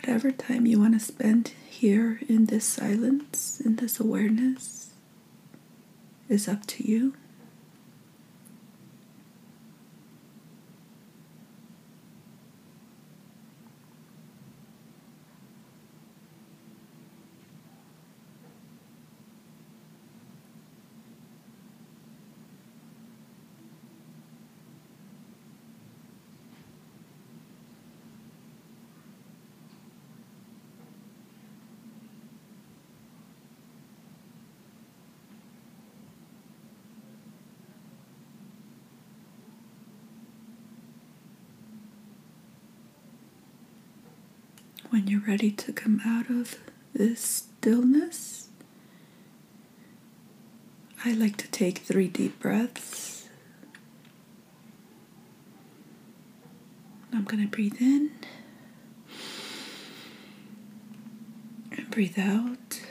Whatever 0.08 0.32
time 0.32 0.66
you 0.66 0.80
want 0.80 0.94
to 0.94 1.06
spend 1.06 1.52
here 1.70 2.18
in 2.30 2.46
this 2.46 2.64
silence, 2.64 3.60
in 3.60 3.76
this 3.76 4.00
awareness, 4.00 4.92
is 6.30 6.48
up 6.48 6.66
to 6.66 6.90
you. 6.90 7.14
When 44.89 45.08
you're 45.08 45.21
ready 45.28 45.52
to 45.52 45.73
come 45.73 46.02
out 46.06 46.30
of 46.30 46.58
this 46.93 47.19
stillness, 47.19 48.47
I 51.04 51.12
like 51.12 51.36
to 51.38 51.47
take 51.50 51.80
three 51.80 52.08
deep 52.08 52.39
breaths. 52.39 53.28
I'm 57.12 57.26
going 57.26 57.43
to 57.43 57.50
breathe 57.50 57.82
in 57.82 58.12
and 61.71 61.91
breathe 61.91 62.17
out. 62.17 62.82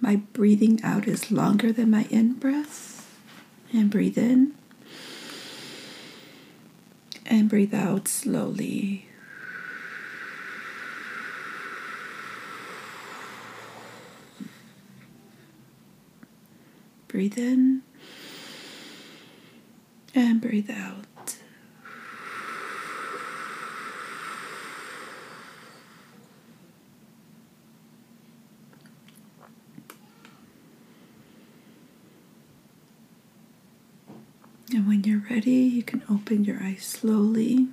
My 0.00 0.16
breathing 0.16 0.80
out 0.84 1.08
is 1.08 1.32
longer 1.32 1.72
than 1.72 1.90
my 1.90 2.04
in 2.10 2.34
breath 2.34 2.95
and 3.72 3.90
breathe 3.90 4.18
in 4.18 4.54
and 7.26 7.48
breathe 7.48 7.74
out 7.74 8.08
slowly. 8.08 9.08
Breathe 17.08 17.38
in 17.38 17.82
and 20.14 20.40
breathe 20.40 20.70
out. 20.70 21.04
And 34.74 34.86
when 34.88 34.95
you're 35.06 35.22
ready, 35.30 35.52
you 35.52 35.84
can 35.84 36.02
open 36.10 36.44
your 36.44 36.60
eyes 36.60 36.82
slowly. 36.82 37.68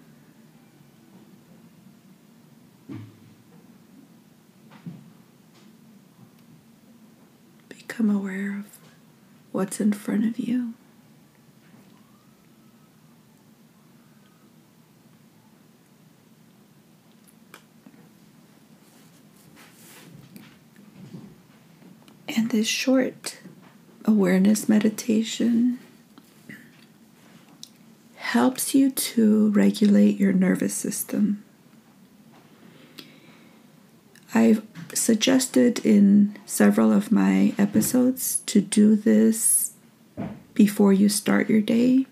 Become 7.69 8.11
aware 8.11 8.59
of 8.59 8.65
what's 9.51 9.81
in 9.81 9.93
front 9.93 10.25
of 10.25 10.37
you. 10.37 10.75
And 22.27 22.51
this 22.51 22.67
short 22.67 23.39
awareness 24.05 24.69
meditation 24.69 25.79
helps 28.33 28.73
you 28.73 28.89
to 28.89 29.51
regulate 29.51 30.19
your 30.19 30.33
nervous 30.33 30.73
system. 30.73 31.43
I've 34.33 34.63
suggested 34.91 35.85
in 35.85 36.35
several 36.47 36.91
of 36.91 37.11
my 37.11 37.53
episodes 37.59 38.41
to 38.47 38.59
do 38.59 38.95
this 38.95 39.73
before 40.55 40.91
you 40.91 41.09
start 41.09 41.47
your 41.47 41.61
day, 41.61 42.07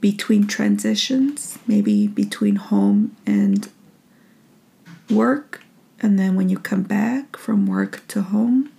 between 0.00 0.48
transitions, 0.48 1.56
maybe 1.68 2.08
between 2.08 2.56
home 2.56 3.16
and 3.24 3.68
work, 5.08 5.62
and 6.00 6.18
then 6.18 6.34
when 6.34 6.48
you 6.48 6.58
come 6.58 6.82
back 6.82 7.36
from 7.36 7.68
work 7.68 8.02
to 8.08 8.22
home. 8.22 8.72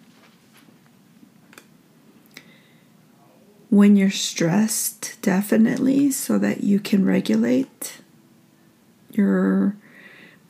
When 3.76 3.98
you're 3.98 4.10
stressed, 4.10 5.22
definitely, 5.22 6.10
so 6.10 6.38
that 6.40 6.64
you 6.64 6.80
can 6.80 7.04
regulate 7.04 7.98
your 9.12 9.76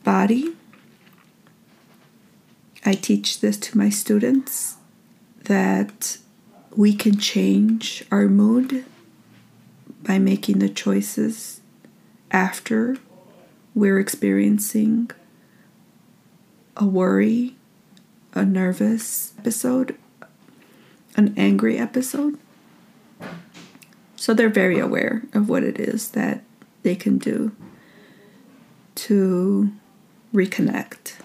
body. 0.04 0.54
I 2.84 2.92
teach 2.92 3.40
this 3.40 3.56
to 3.58 3.76
my 3.76 3.88
students 3.88 4.76
that 5.42 6.18
we 6.76 6.94
can 6.94 7.18
change 7.18 8.04
our 8.12 8.28
mood 8.28 8.84
by 10.04 10.20
making 10.20 10.60
the 10.60 10.68
choices 10.68 11.60
after 12.30 12.96
we're 13.74 13.98
experiencing 13.98 15.10
a 16.76 16.84
worry, 16.84 17.56
a 18.34 18.44
nervous 18.44 19.32
episode, 19.36 19.96
an 21.16 21.34
angry 21.36 21.76
episode. 21.76 22.38
So 24.26 24.34
they're 24.34 24.48
very 24.48 24.80
aware 24.80 25.22
of 25.34 25.48
what 25.48 25.62
it 25.62 25.78
is 25.78 26.10
that 26.10 26.42
they 26.82 26.96
can 26.96 27.16
do 27.16 27.52
to 28.96 29.70
reconnect 30.34 31.20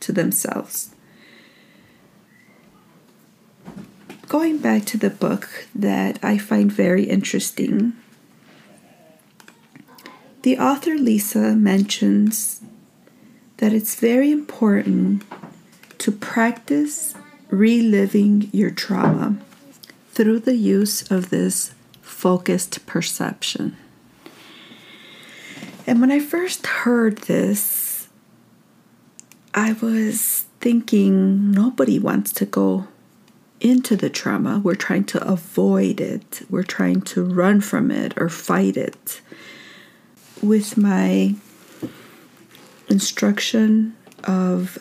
to 0.00 0.10
themselves. 0.10 0.92
Going 4.26 4.58
back 4.58 4.84
to 4.86 4.98
the 4.98 5.10
book 5.10 5.68
that 5.76 6.18
I 6.24 6.38
find 6.38 6.72
very 6.72 7.04
interesting, 7.04 7.92
The 10.42 10.58
author 10.58 10.96
Lisa 10.96 11.54
mentions 11.54 12.62
that 13.58 13.72
it's 13.72 13.94
very 13.94 14.32
important 14.32 15.22
to 15.98 16.10
practice 16.10 17.14
reliving 17.48 18.50
your 18.52 18.72
trauma 18.72 19.38
through 20.10 20.40
the 20.40 20.56
use 20.56 21.08
of 21.12 21.30
this 21.30 21.74
focused 22.20 22.84
perception. 22.84 23.74
And 25.86 26.02
when 26.02 26.10
I 26.10 26.20
first 26.20 26.66
heard 26.66 27.16
this, 27.22 28.08
I 29.54 29.72
was 29.80 30.44
thinking 30.60 31.50
nobody 31.50 31.98
wants 31.98 32.30
to 32.34 32.44
go 32.44 32.88
into 33.58 33.96
the 33.96 34.10
trauma. 34.10 34.60
We're 34.62 34.74
trying 34.74 35.04
to 35.04 35.26
avoid 35.26 35.98
it, 35.98 36.42
we're 36.50 36.62
trying 36.62 37.00
to 37.12 37.24
run 37.24 37.62
from 37.62 37.90
it 37.90 38.12
or 38.18 38.28
fight 38.28 38.76
it. 38.76 39.22
With 40.42 40.76
my 40.76 41.36
instruction 42.90 43.96
of 44.24 44.78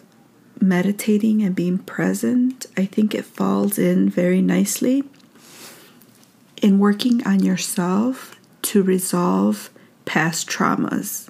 meditating 0.59 1.41
and 1.41 1.55
being 1.55 1.77
present, 1.77 2.65
I 2.75 2.83
think 2.83 3.15
it 3.15 3.23
falls 3.23 3.79
in 3.79 4.09
very 4.09 4.41
nicely 4.41 5.05
in 6.61 6.79
working 6.79 7.25
on 7.25 7.43
yourself 7.43 8.39
to 8.61 8.83
resolve 8.83 9.69
past 10.05 10.47
traumas. 10.47 11.29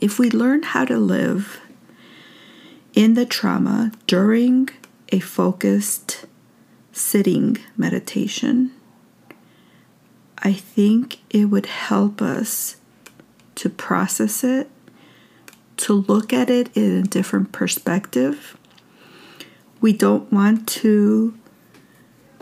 If 0.00 0.18
we 0.18 0.30
learn 0.30 0.62
how 0.62 0.84
to 0.84 0.98
live 0.98 1.60
in 2.94 3.14
the 3.14 3.26
trauma 3.26 3.92
during 4.06 4.68
a 5.10 5.20
focused 5.20 6.26
sitting 6.92 7.58
meditation, 7.76 8.72
I 10.38 10.52
think 10.52 11.18
it 11.30 11.46
would 11.46 11.66
help 11.66 12.22
us 12.22 12.76
to 13.56 13.70
process 13.70 14.44
it 14.44 14.70
to 15.78 15.92
look 15.92 16.32
at 16.32 16.50
it 16.50 16.74
in 16.76 16.98
a 16.98 17.02
different 17.02 17.52
perspective. 17.52 18.56
We 19.80 19.92
don't 19.92 20.32
want 20.32 20.66
to 20.68 21.36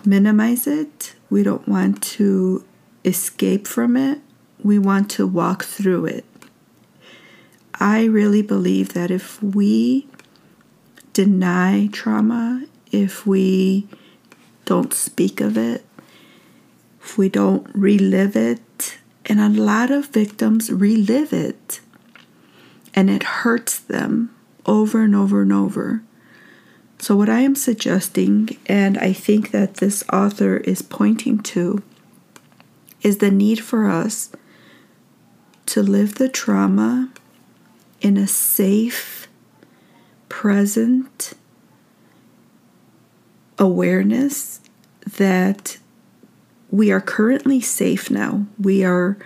minimize 0.05 0.67
it, 0.67 1.15
we 1.35 1.43
don't 1.43 1.67
want 1.67 2.01
to 2.01 2.65
escape 3.05 3.67
from 3.67 3.97
it, 3.97 4.21
we 4.63 4.79
want 4.79 5.11
to 5.11 5.27
walk 5.27 5.65
through 5.65 6.07
it. 6.07 6.25
I 7.75 8.05
really 8.05 8.41
believe 8.41 8.93
that 8.93 9.11
if 9.11 9.43
we 9.43 10.07
deny 11.13 11.89
trauma, 11.91 12.67
if 12.93 13.27
we 13.27 13.89
don't 14.65 14.95
speak 14.95 15.41
of 15.41 15.59
it, 15.59 15.85
if 17.03 17.19
we 17.19 17.29
don't 17.29 17.67
relive 17.75 18.37
it, 18.37 18.99
and 19.27 19.41
a 19.41 19.49
lot 19.49 19.91
of 19.91 20.11
victims 20.11 20.71
relive 20.71 21.33
it 21.33 21.81
and 22.95 23.11
it 23.11 23.25
hurts 23.43 23.81
them 23.81 24.33
over 24.67 25.03
and 25.03 25.17
over 25.17 25.43
and 25.43 25.53
over. 25.53 26.05
So, 27.05 27.15
what 27.15 27.29
I 27.29 27.41
am 27.41 27.55
suggesting, 27.55 28.57
and 28.65 28.97
I 28.97 29.13
think 29.13 29.51
that 29.51 29.75
this 29.75 30.03
author 30.11 30.57
is 30.57 30.81
pointing 30.81 31.39
to, 31.41 31.83
is 33.03 33.19
the 33.19 33.31
need 33.31 33.61
for 33.61 33.91
us 33.91 34.31
to 35.67 35.83
live 35.83 36.15
the 36.15 36.31
trauma 36.31 37.13
in 38.01 38.17
a 38.17 38.27
safe, 38.27 39.29
present 40.31 41.35
awareness 43.59 44.63
that 45.19 45.77
we 46.71 46.91
are 46.91 47.03
currently 47.03 47.61
safe 47.61 48.11
now. 48.11 48.47
We 48.59 48.83
are 48.83 49.19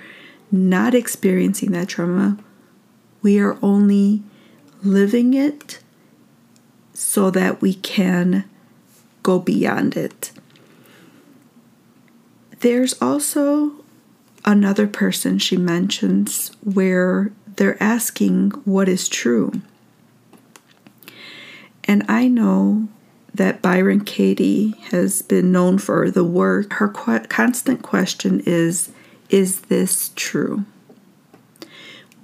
not 0.51 0.97
experiencing 0.97 1.71
that 1.71 1.91
trauma. 1.91 2.39
We 3.23 3.39
are 3.39 3.57
only 3.63 4.25
living 4.83 5.33
it 5.33 5.79
so 6.99 7.31
that 7.31 7.63
we 7.63 7.75
can 7.75 8.45
go 9.23 9.39
beyond 9.39 9.97
it. 9.97 10.33
There's 12.59 13.01
also 13.01 13.85
another 14.45 14.89
person 14.89 15.39
she 15.39 15.57
mentions 15.57 16.51
where 16.65 17.31
they're 17.55 17.81
asking 17.81 18.51
what 18.65 18.89
is 18.89 19.09
true. 19.09 19.53
And 21.85 22.05
I 22.09 22.27
know 22.27 22.89
that 23.33 23.63
Byron 23.63 24.05
Katie 24.05 24.71
has 24.91 25.23
been 25.23 25.53
known 25.53 25.79
for 25.79 26.11
the 26.11 26.25
work. 26.25 26.73
Her 26.75 26.89
qu- 26.89 27.21
constant 27.29 27.83
question 27.83 28.41
is 28.45 28.91
Is 29.31 29.61
this 29.63 30.11
true? 30.17 30.65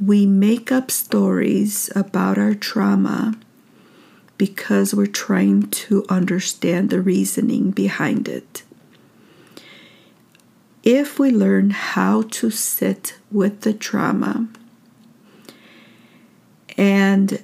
we 0.05 0.27
make 0.27 0.73
up 0.73 0.91
stories 0.91 1.89
about 1.95 2.37
our 2.37 2.55
trauma 2.55 3.35
because 4.39 4.95
we're 4.95 5.07
trying 5.07 5.71
to 5.71 6.05
understand 6.09 6.91
the 6.91 7.01
reasoning 7.01 7.71
behind 7.71 8.29
it. 8.29 8.63
If 10.83 11.19
we 11.19 11.31
learn 11.31 11.71
how 11.71 12.23
to 12.23 12.51
sit 12.51 13.19
with 13.31 13.63
the 13.63 13.73
trauma, 13.73 14.49
and 16.77 17.43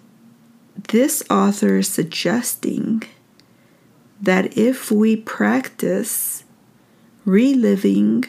this 0.89 1.23
author 1.31 1.79
is 1.79 1.89
suggesting 1.89 3.03
that 4.21 4.59
if 4.59 4.91
we 4.91 5.17
practice 5.17 6.45
reliving, 7.25 8.25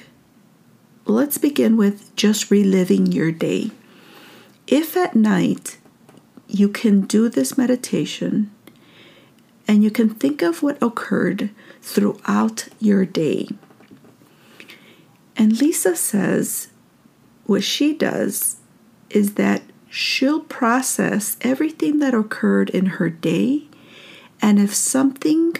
let's 1.05 1.37
begin 1.37 1.75
with 1.75 2.15
just 2.15 2.51
reliving 2.51 3.07
your 3.07 3.31
day 3.31 3.71
if 4.71 4.95
at 4.95 5.15
night 5.15 5.77
you 6.53 6.67
can 6.67 7.01
do 7.01 7.29
this 7.29 7.57
meditation 7.57 8.51
and 9.67 9.83
you 9.83 9.91
can 9.91 10.09
think 10.09 10.41
of 10.41 10.61
what 10.61 10.81
occurred 10.81 11.49
throughout 11.81 12.67
your 12.79 13.05
day. 13.05 13.47
And 15.37 15.59
Lisa 15.59 15.95
says 15.95 16.67
what 17.45 17.63
she 17.63 17.93
does 17.93 18.57
is 19.09 19.35
that 19.35 19.61
she'll 19.89 20.41
process 20.41 21.37
everything 21.41 21.99
that 21.99 22.13
occurred 22.13 22.69
in 22.69 22.85
her 22.97 23.09
day. 23.09 23.63
And 24.41 24.59
if 24.59 24.73
something 24.73 25.55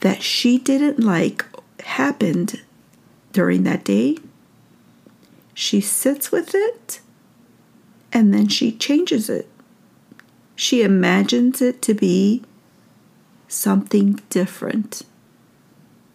that 0.00 0.22
she 0.22 0.58
didn't 0.58 0.98
like 0.98 1.44
happened 1.80 2.60
during 3.32 3.62
that 3.62 3.84
day, 3.84 4.18
she 5.54 5.80
sits 5.80 6.30
with 6.30 6.54
it 6.54 7.00
and 8.12 8.32
then 8.32 8.48
she 8.48 8.72
changes 8.72 9.30
it. 9.30 9.48
She 10.54 10.82
imagines 10.82 11.60
it 11.60 11.82
to 11.82 11.94
be 11.94 12.42
something 13.48 14.20
different, 14.30 15.02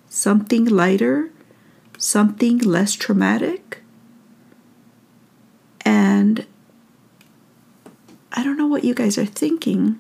something 0.10 0.66
lighter, 0.66 1.32
something 1.98 2.60
less 2.60 2.94
traumatic. 2.94 3.82
And 5.82 6.46
I 8.32 8.44
don't 8.44 8.58
know 8.58 8.68
what 8.68 8.84
you 8.84 8.94
guys 8.94 9.18
are 9.18 9.26
thinking. 9.26 10.00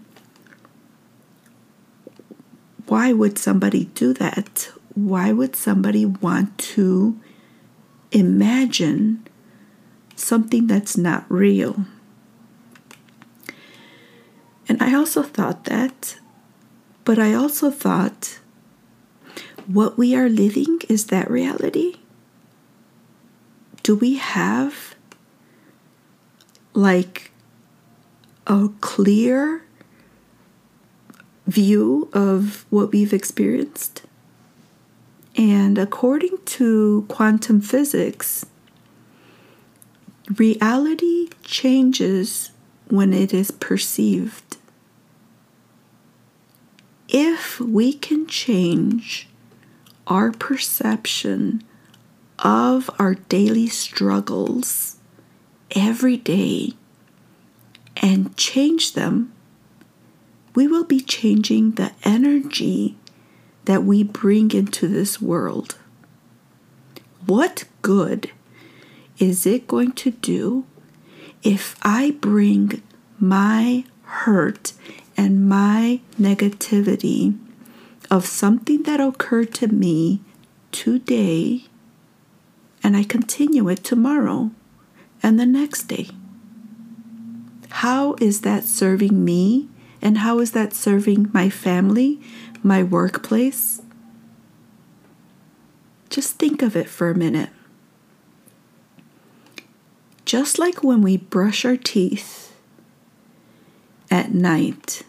Why 2.87 3.11
would 3.11 3.37
somebody 3.37 3.85
do 3.85 4.13
that? 4.13 4.69
Why 4.93 5.31
would 5.31 5.55
somebody 5.55 6.05
want 6.05 6.57
to 6.75 7.19
imagine 8.11 9.25
something 10.15 10.67
that's 10.67 10.97
not 10.97 11.25
real. 11.29 11.85
And 14.69 14.81
I 14.81 14.93
also 14.93 15.23
thought 15.23 15.65
that, 15.65 16.17
but 17.05 17.17
I 17.17 17.33
also 17.33 17.71
thought 17.71 18.39
what 19.65 19.97
we 19.97 20.15
are 20.15 20.29
living 20.29 20.79
is 20.89 21.07
that 21.07 21.29
reality? 21.29 21.95
Do 23.83 23.95
we 23.95 24.15
have 24.17 24.95
like 26.73 27.31
a 28.45 28.69
clear 28.81 29.63
view 31.45 32.09
of 32.13 32.65
what 32.69 32.91
we've 32.91 33.13
experienced? 33.13 34.03
And 35.35 35.77
according 35.77 36.37
to 36.45 37.05
quantum 37.07 37.61
physics, 37.61 38.45
Reality 40.35 41.29
changes 41.43 42.51
when 42.89 43.13
it 43.13 43.33
is 43.33 43.51
perceived. 43.51 44.57
If 47.09 47.59
we 47.59 47.93
can 47.93 48.27
change 48.27 49.27
our 50.05 50.31
perception 50.31 51.63
of 52.39 52.89
our 52.99 53.15
daily 53.15 53.67
struggles 53.67 54.97
every 55.75 56.17
day 56.17 56.73
and 57.97 58.35
change 58.37 58.93
them, 58.93 59.33
we 60.53 60.67
will 60.67 60.83
be 60.83 60.99
changing 60.99 61.71
the 61.71 61.91
energy 62.03 62.97
that 63.65 63.83
we 63.83 64.03
bring 64.03 64.51
into 64.51 64.87
this 64.87 65.21
world. 65.21 65.77
What 67.25 67.65
good 67.81 68.31
is 69.19 69.45
it 69.45 69.67
going 69.67 69.91
to 69.93 70.11
do 70.11 70.65
if 71.47 71.77
I 71.81 72.11
bring 72.19 72.81
my 73.17 73.85
hurt 74.03 74.73
and 75.15 75.47
my 75.47 76.01
negativity 76.19 77.39
of 78.11 78.25
something 78.25 78.83
that 78.83 78.99
occurred 78.99 79.53
to 79.53 79.69
me 79.69 80.19
today 80.73 81.63
and 82.83 82.97
I 82.97 83.03
continue 83.03 83.69
it 83.69 83.81
tomorrow 83.81 84.51
and 85.23 85.39
the 85.39 85.45
next 85.45 85.83
day? 85.83 86.09
How 87.69 88.15
is 88.19 88.41
that 88.41 88.65
serving 88.65 89.23
me? 89.23 89.69
And 90.01 90.17
how 90.17 90.39
is 90.39 90.51
that 90.51 90.73
serving 90.73 91.31
my 91.33 91.49
family, 91.49 92.19
my 92.61 92.83
workplace? 92.83 93.81
Just 96.09 96.35
think 96.35 96.61
of 96.61 96.75
it 96.75 96.89
for 96.89 97.09
a 97.09 97.15
minute. 97.15 97.51
Just 100.27 100.59
like 100.59 100.83
when 100.83 101.01
we 101.01 101.15
brush 101.15 101.63
our 101.63 101.77
teeth 101.77 102.53
at 104.11 104.33
night, 104.33 105.03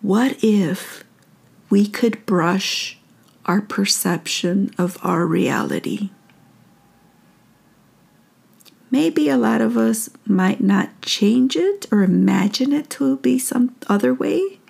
what 0.00 0.36
if 0.44 1.02
we 1.68 1.88
could 1.88 2.24
brush 2.24 2.98
our 3.46 3.60
perception 3.60 4.70
of 4.78 4.96
our 5.02 5.26
reality? 5.26 6.10
Maybe 8.92 9.28
a 9.28 9.36
lot 9.36 9.60
of 9.60 9.76
us 9.76 10.08
might 10.24 10.60
not 10.60 11.02
change 11.02 11.56
it 11.56 11.86
or 11.90 12.04
imagine 12.04 12.72
it 12.72 12.90
to 12.90 13.16
be 13.16 13.40
some 13.40 13.74
other 13.88 14.14
way. 14.14 14.60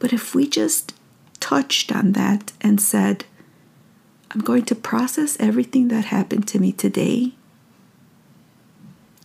But 0.00 0.12
if 0.12 0.34
we 0.34 0.48
just 0.48 0.92
touched 1.38 1.94
on 1.94 2.14
that 2.14 2.52
and 2.60 2.80
said, 2.80 3.26
I'm 4.32 4.40
going 4.40 4.64
to 4.64 4.74
process 4.74 5.36
everything 5.38 5.86
that 5.88 6.06
happened 6.06 6.48
to 6.48 6.58
me 6.58 6.72
today 6.72 7.34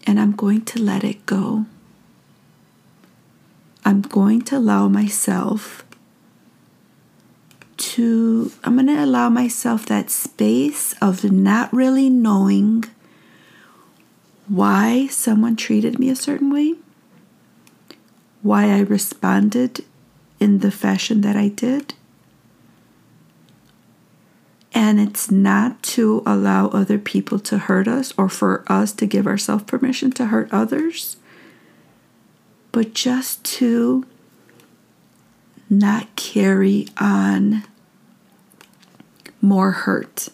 and 0.05 0.19
I'm 0.19 0.33
going 0.33 0.65
to 0.65 0.81
let 0.81 1.03
it 1.03 1.25
go. 1.25 1.65
I'm 3.85 4.01
going 4.01 4.41
to 4.43 4.57
allow 4.57 4.87
myself 4.87 5.83
to, 7.77 8.51
I'm 8.63 8.75
going 8.75 8.87
to 8.87 9.03
allow 9.03 9.29
myself 9.29 9.85
that 9.87 10.09
space 10.09 10.93
of 11.01 11.29
not 11.31 11.73
really 11.73 12.09
knowing 12.09 12.85
why 14.47 15.07
someone 15.07 15.55
treated 15.55 15.99
me 15.99 16.09
a 16.09 16.15
certain 16.15 16.51
way, 16.51 16.75
why 18.41 18.71
I 18.71 18.79
responded 18.79 19.83
in 20.39 20.59
the 20.59 20.71
fashion 20.71 21.21
that 21.21 21.35
I 21.35 21.47
did. 21.47 21.93
And 24.73 24.99
it's 24.99 25.29
not 25.29 25.81
to 25.83 26.23
allow 26.25 26.67
other 26.69 26.97
people 26.97 27.37
to 27.39 27.57
hurt 27.59 27.87
us 27.87 28.13
or 28.17 28.27
for 28.27 28.63
us 28.67 28.91
to 28.93 29.05
give 29.05 29.27
ourselves 29.27 29.65
permission 29.65 30.11
to 30.13 30.27
hurt 30.27 30.49
others, 30.51 31.17
but 32.71 32.93
just 32.93 33.43
to 33.45 34.05
not 35.69 36.15
carry 36.15 36.87
on 36.97 37.63
more 39.41 39.71
hurt. 39.71 40.29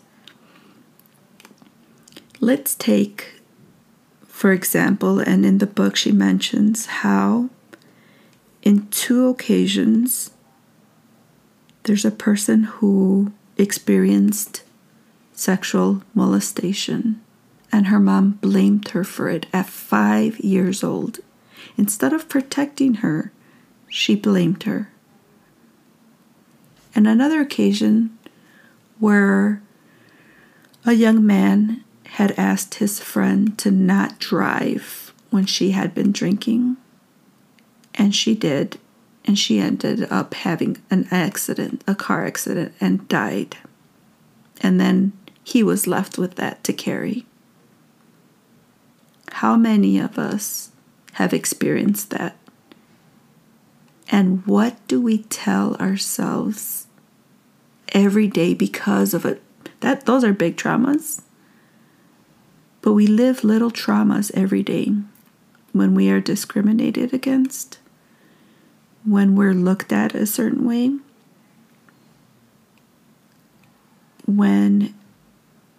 Let's 2.39 2.75
take, 2.75 3.41
for 4.25 4.54
example, 4.54 5.19
and 5.19 5.45
in 5.45 5.58
the 5.58 5.67
book 5.67 5.97
she 5.97 6.13
mentions 6.13 6.86
how 6.86 7.49
in 8.62 8.88
two 8.88 9.28
occasions 9.28 10.32
there's 11.84 12.06
a 12.06 12.12
person 12.12 12.63
who 12.63 13.34
experienced 13.62 14.63
sexual 15.34 16.04
molestation, 16.13 17.22
and 17.72 17.88
her 17.88 18.00
mom 18.00 18.32
blamed 18.41 18.89
her 18.89 19.04
for 19.04 19.30
it 19.30 19.45
at 19.54 19.67
five 19.67 20.39
years 20.39 20.84
old. 20.84 21.19
Instead 21.78 22.13
of 22.13 22.30
protecting 22.30 22.95
her, 22.95 23.32
she 23.88 24.15
blamed 24.15 24.63
her. 24.63 24.89
And 26.93 27.08
another 27.08 27.41
occasion 27.41 28.17
where 29.00 29.62
a 30.86 30.93
young 30.93 31.26
man 31.26 31.84
had 32.04 32.32
asked 32.38 32.76
his 32.76 33.00
friend 33.00 33.58
to 33.60 33.72
not 33.72 34.19
drive 34.19 35.13
when 35.30 35.45
she 35.45 35.72
had 35.72 35.93
been 35.93 36.12
drinking, 36.12 36.76
and 37.95 38.15
she 38.15 38.36
did, 38.36 38.80
and 39.30 39.38
she 39.38 39.60
ended 39.60 40.12
up 40.12 40.34
having 40.34 40.82
an 40.89 41.08
accident, 41.12 41.84
a 41.86 41.94
car 41.94 42.26
accident, 42.26 42.74
and 42.82 43.08
died. 43.08 43.58
And 44.60 44.82
then 44.82 45.13
he 45.44 45.62
was 45.62 45.86
left 45.86 46.18
with 46.18 46.34
that 46.38 46.63
to 46.63 46.74
carry. 46.74 47.28
How 49.34 49.56
many 49.56 50.00
of 50.00 50.18
us 50.18 50.72
have 51.12 51.32
experienced 51.32 52.10
that? 52.10 52.38
And 54.10 54.44
what 54.48 54.78
do 54.88 55.00
we 55.00 55.20
tell 55.20 55.76
ourselves 55.76 56.88
every 57.89 58.26
day 58.26 58.56
because 58.56 59.13
of 59.13 59.28
it? 59.28 59.44
That 59.82 60.08
those 60.08 60.24
are 60.24 60.34
big 60.34 60.58
traumas. 60.58 61.22
But 62.82 62.94
we 62.94 63.06
live 63.06 63.44
little 63.44 63.70
traumas 63.70 64.32
every 64.34 64.63
day 64.63 64.92
when 65.72 65.94
we 65.94 66.10
are 66.10 66.20
discriminated 66.20 67.13
against, 67.13 67.78
when 69.06 69.36
we're 69.36 69.54
looked 69.54 69.92
at 69.92 70.14
a 70.14 70.26
certain 70.26 70.66
way, 70.66 70.98
when 74.26 74.94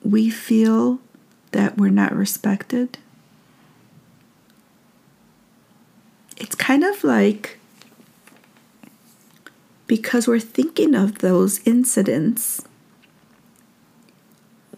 we 0.03 0.31
feel 0.31 0.99
that 1.53 1.77
we're 1.77 1.91
not 1.91 2.15
respected. 2.15 2.99
It's 6.37 6.55
kind 6.55 6.85
of 6.85 7.05
like 7.05 7.59
because 9.87 10.29
we're 10.29 10.39
thinking 10.39 10.95
of 10.95 11.19
those 11.19 11.67
incidents, 11.67 12.63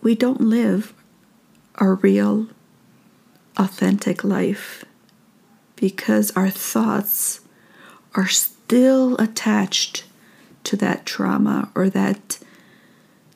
we 0.02 0.14
don't 0.14 0.40
live 0.40 0.94
our 1.76 1.96
real, 1.96 2.48
authentic 3.56 4.24
life 4.24 4.84
because 5.76 6.30
our 6.32 6.48
thoughts 6.48 7.40
are 8.14 8.28
still 8.28 9.16
attached 9.16 10.04
to 10.64 10.76
that 10.76 11.06
trauma 11.06 11.70
or 11.74 11.90
that 11.90 12.38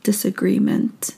disagreement 0.03 1.17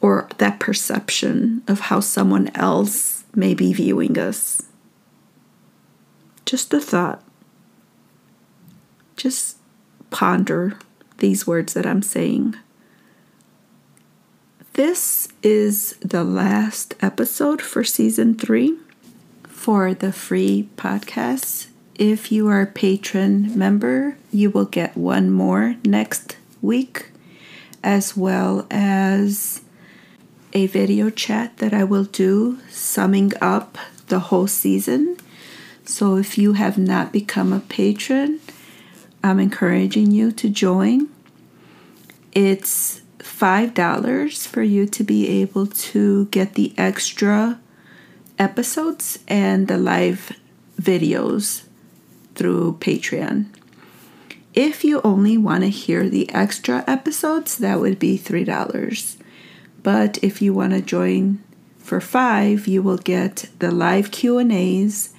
or 0.00 0.28
that 0.38 0.58
perception 0.58 1.62
of 1.68 1.80
how 1.80 2.00
someone 2.00 2.50
else 2.54 3.24
may 3.34 3.54
be 3.54 3.72
viewing 3.72 4.18
us. 4.18 4.62
Just 6.46 6.72
a 6.72 6.80
thought. 6.80 7.22
Just 9.16 9.58
ponder 10.10 10.78
these 11.18 11.46
words 11.46 11.74
that 11.74 11.86
I'm 11.86 12.02
saying. 12.02 12.56
This 14.72 15.28
is 15.42 15.96
the 16.00 16.24
last 16.24 16.94
episode 17.00 17.60
for 17.60 17.84
season 17.84 18.34
three 18.34 18.78
for 19.46 19.92
the 19.92 20.12
free 20.12 20.68
podcast. 20.76 21.69
If 22.00 22.32
you 22.32 22.48
are 22.48 22.62
a 22.62 22.66
patron 22.66 23.58
member, 23.58 24.16
you 24.32 24.48
will 24.48 24.64
get 24.64 24.96
one 24.96 25.30
more 25.30 25.76
next 25.84 26.38
week, 26.62 27.10
as 27.84 28.16
well 28.16 28.66
as 28.70 29.60
a 30.54 30.66
video 30.66 31.10
chat 31.10 31.58
that 31.58 31.74
I 31.74 31.84
will 31.84 32.04
do 32.04 32.58
summing 32.70 33.32
up 33.42 33.76
the 34.06 34.18
whole 34.18 34.46
season. 34.46 35.18
So 35.84 36.16
if 36.16 36.38
you 36.38 36.54
have 36.54 36.78
not 36.78 37.12
become 37.12 37.52
a 37.52 37.60
patron, 37.60 38.40
I'm 39.22 39.38
encouraging 39.38 40.10
you 40.10 40.32
to 40.32 40.48
join. 40.48 41.10
It's 42.32 43.02
$5 43.18 44.46
for 44.46 44.62
you 44.62 44.86
to 44.86 45.04
be 45.04 45.28
able 45.42 45.66
to 45.66 46.24
get 46.30 46.54
the 46.54 46.72
extra 46.78 47.60
episodes 48.38 49.18
and 49.28 49.68
the 49.68 49.76
live 49.76 50.32
videos 50.80 51.64
through 52.40 52.78
Patreon. 52.80 53.44
If 54.54 54.82
you 54.82 55.02
only 55.04 55.36
want 55.36 55.62
to 55.62 55.68
hear 55.68 56.08
the 56.08 56.26
extra 56.32 56.82
episodes, 56.86 57.58
that 57.58 57.80
would 57.80 57.98
be 57.98 58.16
$3. 58.16 59.16
But 59.82 60.16
if 60.24 60.40
you 60.40 60.54
want 60.54 60.72
to 60.72 60.80
join 60.80 61.44
for 61.76 62.00
5, 62.00 62.66
you 62.66 62.80
will 62.80 62.96
get 62.96 63.50
the 63.58 63.70
live 63.70 64.10
Q&As 64.10 65.12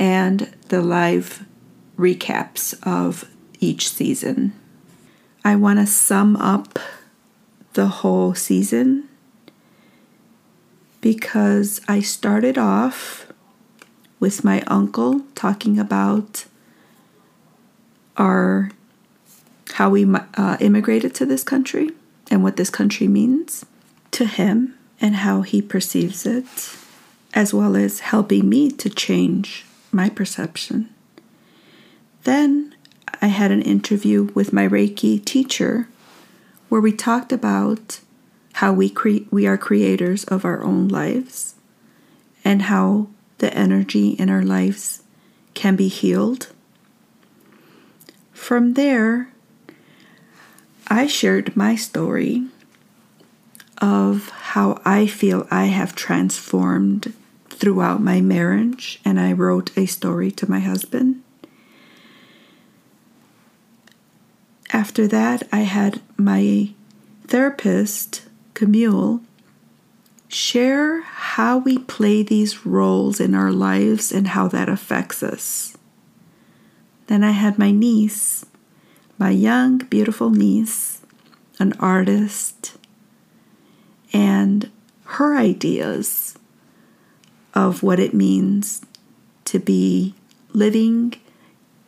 and 0.00 0.52
the 0.68 0.82
live 0.82 1.46
recaps 1.96 2.74
of 2.84 3.30
each 3.60 3.88
season. 3.88 4.52
I 5.44 5.54
want 5.54 5.78
to 5.78 5.86
sum 5.86 6.34
up 6.38 6.80
the 7.74 7.86
whole 7.86 8.34
season 8.34 9.08
because 11.00 11.80
I 11.86 12.00
started 12.00 12.58
off 12.58 13.32
with 14.18 14.42
my 14.42 14.62
uncle 14.62 15.20
talking 15.36 15.78
about 15.78 16.46
our 18.16 18.70
how 19.74 19.90
we 19.90 20.06
uh, 20.36 20.56
immigrated 20.60 21.14
to 21.16 21.26
this 21.26 21.42
country 21.42 21.90
and 22.30 22.42
what 22.42 22.56
this 22.56 22.70
country 22.70 23.08
means 23.08 23.66
to 24.12 24.24
him 24.24 24.78
and 25.00 25.16
how 25.16 25.42
he 25.42 25.60
perceives 25.60 26.24
it, 26.24 26.46
as 27.34 27.52
well 27.52 27.74
as 27.76 28.00
helping 28.00 28.48
me 28.48 28.70
to 28.70 28.88
change 28.88 29.64
my 29.90 30.08
perception. 30.08 30.88
Then 32.22 32.74
I 33.20 33.26
had 33.26 33.50
an 33.50 33.62
interview 33.62 34.30
with 34.34 34.52
my 34.52 34.68
Reiki 34.68 35.22
teacher 35.24 35.88
where 36.68 36.80
we 36.80 36.92
talked 36.92 37.32
about 37.32 38.00
how 38.54 38.72
we 38.72 38.88
cre- 38.88 39.26
we 39.30 39.46
are 39.46 39.58
creators 39.58 40.24
of 40.24 40.44
our 40.44 40.62
own 40.62 40.88
lives 40.88 41.54
and 42.44 42.62
how 42.62 43.08
the 43.38 43.52
energy 43.52 44.10
in 44.10 44.30
our 44.30 44.42
lives 44.42 45.02
can 45.54 45.76
be 45.76 45.88
healed. 45.88 46.53
From 48.34 48.74
there, 48.74 49.30
I 50.88 51.06
shared 51.06 51.56
my 51.56 51.76
story 51.76 52.46
of 53.78 54.28
how 54.28 54.82
I 54.84 55.06
feel 55.06 55.46
I 55.50 55.66
have 55.66 55.94
transformed 55.94 57.14
throughout 57.48 58.02
my 58.02 58.20
marriage, 58.20 59.00
and 59.04 59.18
I 59.18 59.32
wrote 59.32 59.76
a 59.78 59.86
story 59.86 60.30
to 60.32 60.50
my 60.50 60.60
husband. 60.60 61.22
After 64.72 65.06
that, 65.06 65.48
I 65.52 65.60
had 65.60 66.02
my 66.18 66.70
therapist, 67.26 68.22
Camille, 68.52 69.22
share 70.28 71.02
how 71.02 71.58
we 71.58 71.78
play 71.78 72.22
these 72.22 72.66
roles 72.66 73.20
in 73.20 73.34
our 73.34 73.52
lives 73.52 74.12
and 74.12 74.28
how 74.28 74.48
that 74.48 74.68
affects 74.68 75.22
us. 75.22 75.76
Then 77.06 77.22
I 77.22 77.32
had 77.32 77.58
my 77.58 77.70
niece, 77.70 78.46
my 79.18 79.30
young, 79.30 79.78
beautiful 79.78 80.30
niece, 80.30 81.02
an 81.58 81.72
artist, 81.78 82.76
and 84.12 84.70
her 85.04 85.36
ideas 85.36 86.36
of 87.54 87.82
what 87.82 88.00
it 88.00 88.14
means 88.14 88.84
to 89.44 89.58
be 89.58 90.14
living 90.52 91.14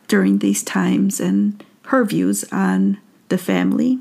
during 0.07 0.39
these 0.39 0.63
times 0.63 1.19
and 1.19 1.63
her 1.87 2.05
views 2.05 2.45
on 2.51 2.97
the 3.29 3.37
family. 3.37 3.99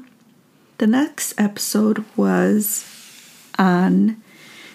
The 0.78 0.86
next 0.86 1.34
episode 1.38 2.04
was 2.16 2.84
on 3.58 4.22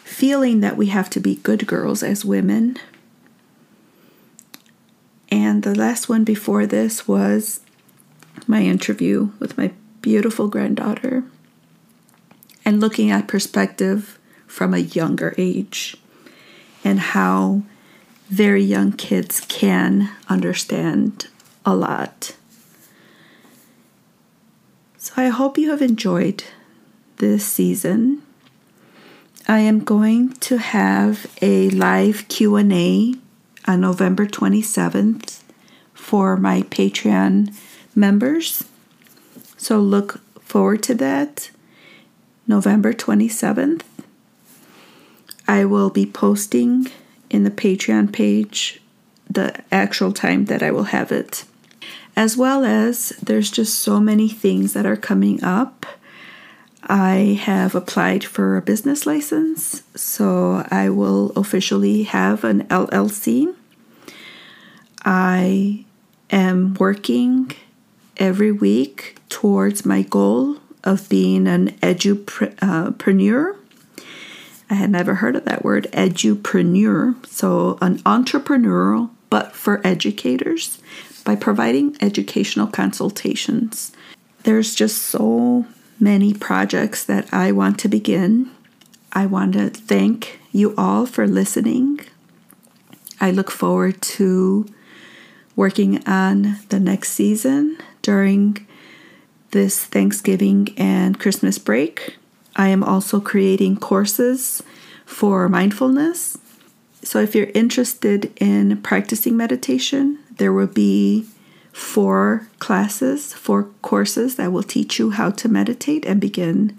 feeling 0.04 0.60
that 0.62 0.76
we 0.76 0.88
have 0.88 1.10
to 1.12 1.20
be 1.20 1.36
good 1.36 1.68
girls 1.68 2.04
as 2.04 2.26
women. 2.26 2.78
And 5.32 5.64
the 5.64 5.74
last 5.74 6.10
one 6.10 6.26
before 6.26 6.66
this 6.66 7.08
was 7.08 7.62
my 8.48 8.64
interview 8.64 9.32
with 9.40 9.58
my 9.58 9.72
beautiful 10.02 10.50
granddaughter 10.50 11.24
and 12.66 12.82
looking 12.82 13.10
at 13.10 13.28
perspective 13.28 14.20
from 14.46 14.74
a 14.74 14.80
younger 14.80 15.34
age 15.38 15.96
and 16.84 17.00
how 17.00 17.64
very 18.28 18.64
young 18.64 18.92
kids 18.92 19.40
can 19.48 20.10
understand 20.28 21.28
a 21.66 21.76
lot. 21.76 22.36
So 24.98 25.14
I 25.18 25.30
hope 25.30 25.58
you 25.58 25.72
have 25.72 25.82
enjoyed 25.82 26.44
this 27.18 27.46
season. 27.46 28.22
I 29.48 29.60
am 29.60 29.80
going 29.84 30.34
to 30.34 30.58
have 30.58 31.26
a 31.42 31.70
live 31.70 32.28
Q&A 32.28 33.16
on 33.72 33.80
November 33.80 34.28
27th 34.28 35.40
for 35.94 36.36
my 36.36 36.62
Patreon 36.64 37.56
members. 37.96 38.66
So 39.56 39.80
look 39.80 40.20
forward 40.42 40.84
to 40.84 40.96
that. 40.96 41.52
November 42.46 42.92
27th. 42.92 43.84
I 45.48 45.64
will 45.64 45.90
be 45.90 46.06
posting 46.06 46.88
in 47.30 47.44
the 47.44 47.52
Patreon 47.52 48.12
page 48.12 48.82
the 49.30 49.56
actual 49.72 50.12
time 50.12 50.46
that 50.46 50.62
I 50.62 50.72
will 50.72 50.92
have 50.92 51.14
it. 51.14 51.46
As 52.18 52.36
well 52.36 52.66
as 52.66 53.10
there's 53.24 53.50
just 53.50 53.80
so 53.80 54.02
many 54.02 54.28
things 54.28 54.74
that 54.74 54.86
are 54.86 54.98
coming 54.98 55.42
up. 55.46 55.86
I 56.84 57.40
have 57.42 57.74
applied 57.74 58.26
for 58.26 58.58
a 58.58 58.62
business 58.62 59.06
license, 59.06 59.84
so 59.96 60.68
I 60.70 60.90
will 60.90 61.32
officially 61.38 62.04
have 62.04 62.44
an 62.44 62.64
LLC. 62.68 63.56
I 65.04 65.86
am 66.30 66.76
working 66.76 67.52
every 68.18 68.52
week 68.52 69.18
towards 69.30 69.86
my 69.86 70.02
goal 70.04 70.58
of 70.84 71.10
being 71.10 71.48
an 71.48 71.72
edupreneur. 71.82 73.54
Uh, 73.54 73.58
I 74.70 74.74
had 74.76 74.90
never 74.90 75.16
heard 75.16 75.36
of 75.36 75.46
that 75.46 75.64
word, 75.64 75.88
edupreneur. 75.92 77.26
So, 77.28 77.78
an 77.82 78.00
entrepreneurial, 78.00 79.10
but 79.30 79.54
for 79.54 79.86
educators, 79.86 80.80
by 81.24 81.36
providing 81.36 81.98
educational 82.02 82.68
consultations. 82.68 83.92
There's 84.44 84.74
just 84.74 85.02
so 85.02 85.66
many 86.00 86.34
projects 86.34 87.04
that 87.04 87.32
I 87.34 87.52
want 87.52 87.80
to 87.80 87.88
begin. 87.88 88.50
I 89.14 89.26
want 89.26 89.54
to 89.54 89.70
thank 89.70 90.40
you 90.52 90.74
all 90.78 91.06
for 91.06 91.28
listening. 91.28 92.00
I 93.20 93.30
look 93.32 93.52
forward 93.52 94.02
to 94.02 94.66
working 95.56 96.06
on 96.08 96.60
the 96.70 96.80
next 96.80 97.10
season 97.10 97.78
during 98.02 98.66
this 99.52 99.84
Thanksgiving 99.84 100.74
and 100.78 101.20
Christmas 101.20 101.58
break. 101.58 102.18
I 102.56 102.70
am 102.70 102.84
also 102.84 103.20
creating 103.20 103.78
courses 103.78 104.64
for 105.06 105.48
mindfulness. 105.50 106.38
So, 107.04 107.20
if 107.20 107.36
you're 107.36 107.52
interested 107.54 108.32
in 108.38 108.82
practicing 108.82 109.36
meditation, 109.36 110.20
there 110.38 110.54
will 110.54 110.68
be 110.68 111.26
four 111.72 112.48
classes, 112.60 113.34
four 113.34 113.64
courses 113.82 114.36
that 114.36 114.52
will 114.52 114.64
teach 114.64 115.00
you 115.00 115.12
how 115.12 115.32
to 115.32 115.50
meditate 115.50 116.06
and 116.06 116.20
begin 116.20 116.78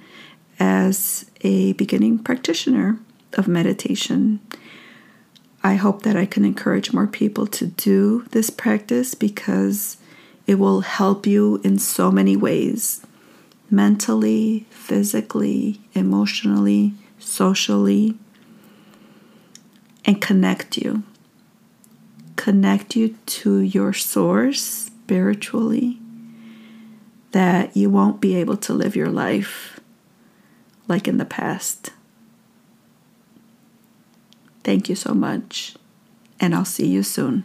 as 0.58 1.30
a 1.40 1.72
beginning 1.74 2.18
practitioner 2.18 2.98
of 3.34 3.48
meditation. 3.48 4.40
I 5.64 5.74
hope 5.74 6.02
that 6.02 6.16
I 6.16 6.26
can 6.26 6.44
encourage 6.44 6.92
more 6.92 7.06
people 7.06 7.46
to 7.46 7.66
do 7.66 8.26
this 8.32 8.50
practice 8.50 9.14
because 9.14 9.96
it 10.46 10.56
will 10.56 10.80
help 10.80 11.26
you 11.26 11.60
in 11.62 11.78
so 11.78 12.10
many 12.10 12.36
ways 12.36 13.06
mentally, 13.70 14.66
physically, 14.70 15.80
emotionally, 15.94 16.92
socially, 17.18 18.18
and 20.04 20.20
connect 20.20 20.76
you. 20.76 21.04
Connect 22.36 22.96
you 22.96 23.16
to 23.26 23.60
your 23.60 23.92
source 23.92 24.60
spiritually, 24.62 25.98
that 27.30 27.76
you 27.76 27.88
won't 27.88 28.20
be 28.20 28.34
able 28.34 28.56
to 28.58 28.74
live 28.74 28.96
your 28.96 29.08
life 29.10 29.80
like 30.88 31.06
in 31.06 31.18
the 31.18 31.24
past. 31.24 31.92
Thank 34.64 34.88
you 34.88 34.94
so 34.94 35.12
much, 35.14 35.74
and 36.40 36.54
I'll 36.54 36.64
see 36.64 36.86
you 36.86 37.02
soon. 37.02 37.44